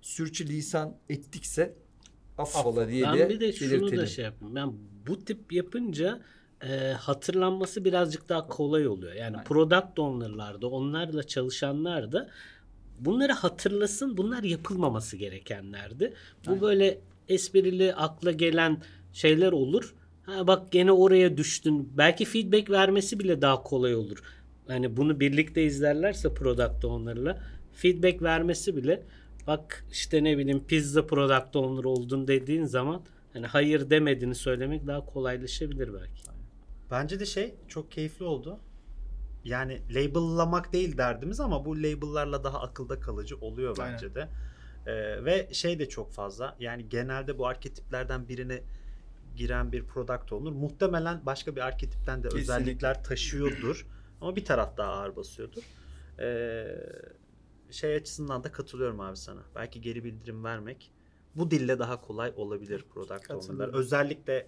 Sürçü 0.00 0.46
lisan 0.48 0.96
ettikse 1.08 1.74
affola 2.38 2.88
diye 2.88 3.04
Ben 3.04 3.28
bir 3.28 3.40
de 3.40 3.52
şunu 3.52 3.70
da 3.70 3.74
belirtelim. 3.82 4.06
şey 4.06 4.24
yapayım. 4.24 4.54
Ben 4.54 4.72
bu 5.06 5.24
tip 5.24 5.52
yapınca 5.52 6.20
e, 6.62 6.92
hatırlanması 6.92 7.84
birazcık 7.84 8.28
daha 8.28 8.46
kolay 8.46 8.88
oluyor. 8.88 9.12
Yani 9.12 9.36
Aynen. 9.36 9.44
product 9.44 9.98
owner'lar 9.98 10.62
da 10.62 10.66
onlarla 10.66 11.22
çalışanlar 11.22 12.12
da 12.12 12.30
bunları 13.04 13.32
hatırlasın. 13.32 14.16
Bunlar 14.16 14.42
yapılmaması 14.42 15.16
gerekenlerdi. 15.16 16.14
Bu 16.46 16.50
Aynen. 16.50 16.62
böyle 16.62 16.98
esprili 17.28 17.94
akla 17.94 18.32
gelen 18.32 18.82
şeyler 19.12 19.52
olur. 19.52 19.94
Ha 20.22 20.46
bak 20.46 20.72
gene 20.72 20.92
oraya 20.92 21.36
düştün. 21.36 21.92
Belki 21.96 22.24
feedback 22.24 22.70
vermesi 22.70 23.18
bile 23.18 23.42
daha 23.42 23.62
kolay 23.62 23.94
olur. 23.94 24.22
Hani 24.66 24.96
bunu 24.96 25.20
birlikte 25.20 25.64
izlerlerse 25.64 26.34
product 26.34 26.84
owner'la 26.84 27.42
feedback 27.72 28.22
vermesi 28.22 28.76
bile 28.76 29.02
bak 29.46 29.84
işte 29.92 30.24
ne 30.24 30.38
bileyim 30.38 30.64
pizza 30.66 31.06
product 31.06 31.56
owner 31.56 31.84
oldun 31.84 32.28
dediğin 32.28 32.64
zaman 32.64 33.02
hani 33.32 33.46
hayır 33.46 33.90
demediğini 33.90 34.34
söylemek 34.34 34.86
daha 34.86 35.06
kolaylaşabilir 35.06 35.94
belki. 35.94 36.22
Bence 36.90 37.20
de 37.20 37.26
şey 37.26 37.54
çok 37.68 37.92
keyifli 37.92 38.24
oldu. 38.24 38.58
Yani 39.44 39.82
label'lamak 39.90 40.72
değil 40.72 40.98
derdimiz 40.98 41.40
ama 41.40 41.64
bu 41.64 41.76
label'larla 41.76 42.44
daha 42.44 42.60
akılda 42.60 43.00
kalıcı 43.00 43.36
oluyor 43.36 43.78
Aynen. 43.78 43.92
bence 43.92 44.14
de. 44.14 44.28
Ee, 44.86 45.24
ve 45.24 45.48
şey 45.52 45.78
de 45.78 45.88
çok 45.88 46.12
fazla. 46.12 46.56
Yani 46.60 46.88
genelde 46.88 47.38
bu 47.38 47.46
arketiplerden 47.46 48.28
birine 48.28 48.62
giren 49.36 49.72
bir 49.72 49.84
product 49.84 50.32
owner 50.32 50.52
muhtemelen 50.52 51.20
başka 51.26 51.56
bir 51.56 51.60
arketipten 51.60 52.22
de 52.22 52.28
Kesinlikle. 52.28 52.52
özellikler 52.52 53.04
taşıyordur. 53.04 53.86
ama 54.20 54.36
bir 54.36 54.44
taraf 54.44 54.76
daha 54.76 54.92
ağır 54.92 55.16
basıyordur. 55.16 55.62
Ee, 56.20 56.66
şey 57.70 57.94
açısından 57.94 58.44
da 58.44 58.52
katılıyorum 58.52 59.00
abi 59.00 59.16
sana. 59.16 59.40
Belki 59.54 59.80
geri 59.80 60.04
bildirim 60.04 60.44
vermek 60.44 60.92
bu 61.34 61.50
dille 61.50 61.78
daha 61.78 62.00
kolay 62.00 62.32
olabilir 62.36 62.84
product 62.94 63.30
owner'lar. 63.30 63.74
Özellikle 63.74 64.46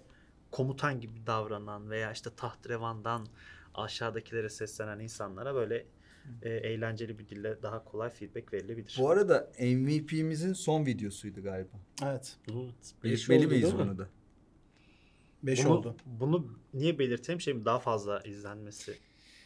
komutan 0.51 1.01
gibi 1.01 1.27
davranan 1.27 1.89
veya 1.89 2.11
işte 2.11 2.29
tahtrevandan 2.35 3.27
aşağıdakilere 3.75 4.49
seslenen 4.49 4.99
insanlara 4.99 5.55
böyle 5.55 5.85
e, 6.41 6.49
eğlenceli 6.49 7.19
bir 7.19 7.29
dille 7.29 7.57
daha 7.63 7.83
kolay 7.83 8.09
feedback 8.09 8.53
verilebilir. 8.53 8.95
Bu 8.99 9.09
arada 9.09 9.51
MVP'mizin 9.59 10.53
son 10.53 10.85
videosuydu 10.85 11.43
galiba. 11.43 11.77
Evet. 12.03 12.35
Evet. 12.51 12.93
Belirtmeli 13.03 13.47
miyiz 13.47 13.73
bunu 13.73 13.97
da? 13.97 14.07
5 15.43 15.65
bunu, 15.65 15.73
oldu. 15.73 15.95
Bunu 16.05 16.47
niye 16.73 16.99
belirteyim? 16.99 17.41
Şey 17.41 17.53
mi 17.53 17.65
daha 17.65 17.79
fazla 17.79 18.19
izlenmesi. 18.19 18.93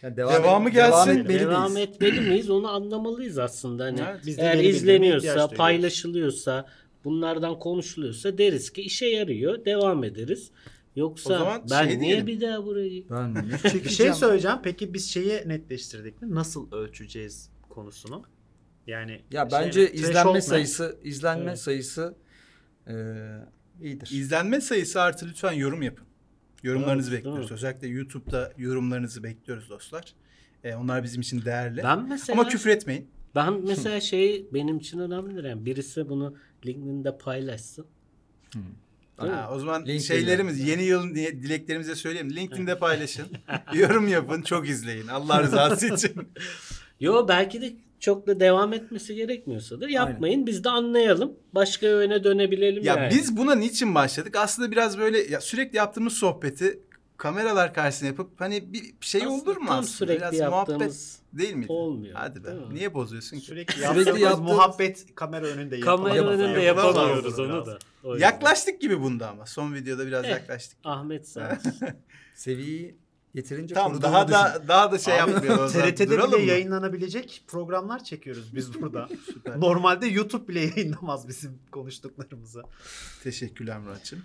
Yani 0.01 0.17
Devamı 0.17 0.69
et- 0.69 0.75
gelsin. 0.75 0.91
Devam 0.91 1.19
etmeli 1.19 1.39
Devam 1.39 1.73
miyiz? 1.73 1.89
etmeli 1.89 2.21
miyiz 2.21 2.49
onu 2.49 2.67
anlamalıyız 2.69 3.39
aslında. 3.39 3.83
Hani 3.83 4.01
Evet, 4.09 4.21
biz 4.25 4.37
de 4.37 4.41
eğer 4.41 4.53
ihtiyaç 4.55 4.75
izleniyorsa, 4.75 5.27
duyuyoruz. 5.27 5.57
paylaşılıyorsa, 5.57 6.67
bunlardan 7.03 7.59
konuşuluyorsa 7.59 8.37
deriz 8.37 8.69
ki 8.69 8.81
işe 8.81 9.05
yarıyor, 9.05 9.65
devam 9.65 10.03
ederiz. 10.03 10.51
Yoksa 10.97 11.33
O 11.33 11.37
zaman 11.37 11.63
ben 11.71 11.87
şey 11.87 11.99
niye 11.99 11.99
diyelim. 11.99 12.27
bir 12.27 12.41
daha 12.41 12.65
burayı 12.65 13.09
Ben 13.09 13.35
ne 13.35 13.43
Bir 13.43 13.57
çekeceğim? 13.57 13.89
şey 13.89 14.13
söyleyeceğim. 14.13 14.57
Peki 14.63 14.93
biz 14.93 15.09
şeyi 15.09 15.49
netleştirdik 15.49 16.21
mi? 16.21 16.35
Nasıl 16.35 16.71
ölçeceğiz 16.71 17.49
konusunu? 17.69 18.23
Yani 18.87 19.21
Ya 19.31 19.49
şey 19.49 19.59
bence 19.59 19.81
ne? 19.81 19.85
Threshold 19.91 20.03
izlenme 20.09 20.33
ne? 20.33 20.41
sayısı 20.41 20.99
izlenme 21.03 21.45
Evet. 21.45 21.59
sayısı 21.59 22.15
eee 22.87 22.95
iyidir. 23.81 24.09
İzlenme 24.13 24.61
sayısı 24.61 25.01
artı 25.01 25.27
lütfen 25.27 25.51
yorum 25.51 25.81
yapın. 25.81 26.07
Yorumlarınızı 26.63 27.09
Evet, 27.11 27.19
bekliyoruz. 27.19 27.51
Özellikle 27.51 27.87
YouTube'da 27.87 28.53
yorumlarınızı 28.57 29.23
bekliyoruz 29.23 29.69
dostlar. 29.69 30.13
Ee, 30.63 30.75
onlar 30.75 31.03
bizim 31.03 31.21
için 31.21 31.45
değerli. 31.45 31.83
Ben 31.83 32.09
mesela 32.09 32.41
Ama 32.41 32.49
küfür 32.49 32.69
etmeyin. 32.69 33.09
ben 33.35 33.53
mesela 33.67 34.01
şey 34.01 34.47
benim 34.53 34.77
için 34.77 34.99
önemlidir 34.99 35.43
yani 35.43 35.65
birisi 35.65 36.09
bunu 36.09 36.35
LinkedIn'de 36.65 37.17
paylaşsın. 37.17 37.85
Ha, 39.17 39.49
o 39.53 39.59
zaman 39.59 39.81
LinkedIn'de. 39.81 40.03
şeylerimiz 40.03 40.59
yeni 40.67 40.83
yılın 40.83 41.15
diye 41.15 41.31
dileklerimize 41.41 41.95
söyleyelim. 41.95 42.35
LinkedIn'de 42.35 42.79
paylaşın. 42.79 43.25
yorum 43.73 44.07
yapın. 44.07 44.41
Çok 44.41 44.69
izleyin. 44.69 45.07
Allah 45.07 45.43
rızası 45.43 45.87
için. 45.95 46.13
Yo 46.99 47.27
belki 47.27 47.61
de 47.61 47.73
çok 47.99 48.27
da 48.27 48.39
devam 48.39 48.73
etmesi 48.73 49.15
gerekmiyorsa 49.15 49.81
da 49.81 49.89
yapmayın. 49.89 50.47
Biz 50.47 50.63
de 50.63 50.69
anlayalım. 50.69 51.33
Başka 51.55 51.87
yöne 51.87 52.23
dönebilelim 52.23 52.83
ya 52.83 52.95
yani. 52.95 53.09
biz 53.13 53.37
buna 53.37 53.55
niçin 53.55 53.95
başladık? 53.95 54.35
Aslında 54.35 54.71
biraz 54.71 54.97
böyle 54.97 55.19
ya 55.19 55.41
sürekli 55.41 55.77
yaptığımız 55.77 56.13
sohbeti 56.13 56.79
kameralar 57.17 57.73
karşısına 57.73 58.07
yapıp 58.07 58.41
hani 58.41 58.73
bir 58.73 58.81
şey 59.01 59.21
Aslında 59.21 59.33
olur 59.51 59.57
mu 59.57 59.67
tam 59.67 59.79
aslında? 59.79 59.87
sürekli 59.97 60.21
Biraz 60.21 60.35
yaptığımız 60.39 60.79
muhabbet 60.79 61.17
değil 61.33 61.53
mi? 61.55 61.65
olmuyor, 61.69 62.13
Hadi 62.15 62.43
be. 62.43 62.49
Niye 62.71 62.93
bozuyorsun 62.93 63.39
ki? 63.39 63.45
Sürekli, 63.45 63.73
Sürekli 63.73 64.21
yaptığımız 64.21 64.39
muhabbet 64.39 65.05
kamera 65.15 65.45
önünde 65.45 65.79
kamera 65.79 66.15
yapılamaz. 66.15 66.39
önünde 66.39 66.61
yapamıyoruz 66.61 67.39
onu 67.39 67.65
da. 67.65 67.79
Yüzden. 68.13 68.27
Yaklaştık 68.27 68.81
gibi 68.81 69.01
bunda 69.01 69.29
ama. 69.29 69.45
Son 69.45 69.73
videoda 69.73 70.07
biraz 70.07 70.25
Eh. 70.25 70.29
yaklaştık. 70.29 70.77
Ahmet 70.83 71.27
sağ. 71.27 71.59
Seviyeyi 72.35 72.95
yeterince 73.33 73.75
Tamam 73.75 74.01
daha 74.01 74.27
düşün. 74.27 74.33
da 74.39 74.63
daha 74.67 74.91
da 74.91 74.99
şey 74.99 75.21
Abi, 75.21 75.31
yapmıyor. 75.31 75.59
o 75.59 75.67
zaman. 75.67 75.87
TRT'de 75.89 76.09
Duralım 76.09 76.31
bile 76.31 76.41
mı? 76.45 76.49
yayınlanabilecek 76.51 77.43
programlar 77.47 78.03
çekiyoruz 78.03 78.55
biz 78.55 78.81
burada. 78.81 79.09
Normalde 79.57 80.07
YouTube 80.07 80.47
bile 80.47 80.59
yayınlamaz 80.59 81.27
bizim 81.27 81.59
konuştuklarımızı. 81.71 82.63
Teşekkürler 83.23 83.79
Muratçım. 83.79 84.19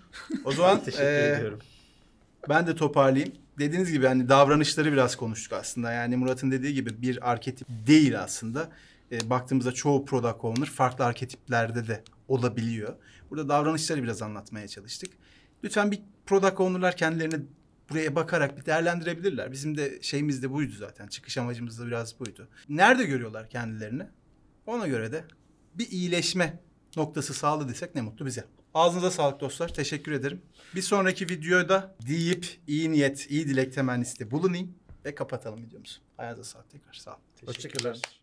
O 0.45 0.51
zaman 0.51 0.79
Teşekkür 0.83 1.03
eee, 1.03 1.35
ediyorum. 1.37 1.59
ben 2.49 2.67
de 2.67 2.75
toparlayayım. 2.75 3.33
Dediğiniz 3.59 3.91
gibi 3.91 4.07
hani 4.07 4.29
davranışları 4.29 4.91
biraz 4.93 5.15
konuştuk 5.15 5.53
aslında. 5.53 5.91
Yani 5.91 6.17
Murat'ın 6.17 6.51
dediği 6.51 6.73
gibi 6.73 7.01
bir 7.01 7.31
arketip 7.31 7.67
değil 7.87 8.21
aslında. 8.23 8.69
E, 9.11 9.29
baktığımızda 9.29 9.71
çoğu 9.71 10.05
product 10.05 10.43
owner 10.45 10.65
farklı 10.69 11.05
arketiplerde 11.05 11.87
de 11.87 12.03
olabiliyor. 12.27 12.95
Burada 13.29 13.49
davranışları 13.49 14.03
biraz 14.03 14.21
anlatmaya 14.21 14.67
çalıştık. 14.67 15.13
Lütfen 15.63 15.91
bir 15.91 16.01
product 16.25 16.59
owner'lar 16.59 16.97
kendilerini 16.97 17.45
buraya 17.89 18.15
bakarak 18.15 18.57
bir 18.57 18.65
değerlendirebilirler. 18.65 19.51
Bizim 19.51 19.77
de 19.77 20.01
şeyimiz 20.01 20.43
de 20.43 20.51
buydu 20.51 20.73
zaten. 20.73 21.07
Çıkış 21.07 21.37
amacımız 21.37 21.79
da 21.79 21.87
biraz 21.87 22.19
buydu. 22.19 22.47
Nerede 22.69 23.03
görüyorlar 23.03 23.49
kendilerini? 23.49 24.03
Ona 24.65 24.87
göre 24.87 25.11
de 25.11 25.25
bir 25.75 25.91
iyileşme 25.91 26.59
noktası 26.97 27.33
sağladıysak 27.33 27.95
ne 27.95 28.01
mutlu 28.01 28.25
bize. 28.25 28.45
Ağzınıza 28.73 29.11
sağlık 29.11 29.39
dostlar. 29.39 29.73
Teşekkür 29.73 30.11
ederim. 30.11 30.41
Bir 30.75 30.81
sonraki 30.81 31.29
videoda 31.29 31.95
deyip 32.07 32.47
iyi 32.67 32.91
niyet, 32.91 33.31
iyi 33.31 33.47
dilek 33.47 33.73
temennisi 33.73 34.31
bulunayım 34.31 34.75
ve 35.05 35.15
kapatalım 35.15 35.63
videomuzu. 35.63 35.99
Ayağınıza 36.17 36.43
sağlık 36.43 36.69
tekrar. 36.69 36.93
Sağ 36.93 37.11
olun. 37.11 37.21
Hoşçakalın. 37.45 38.22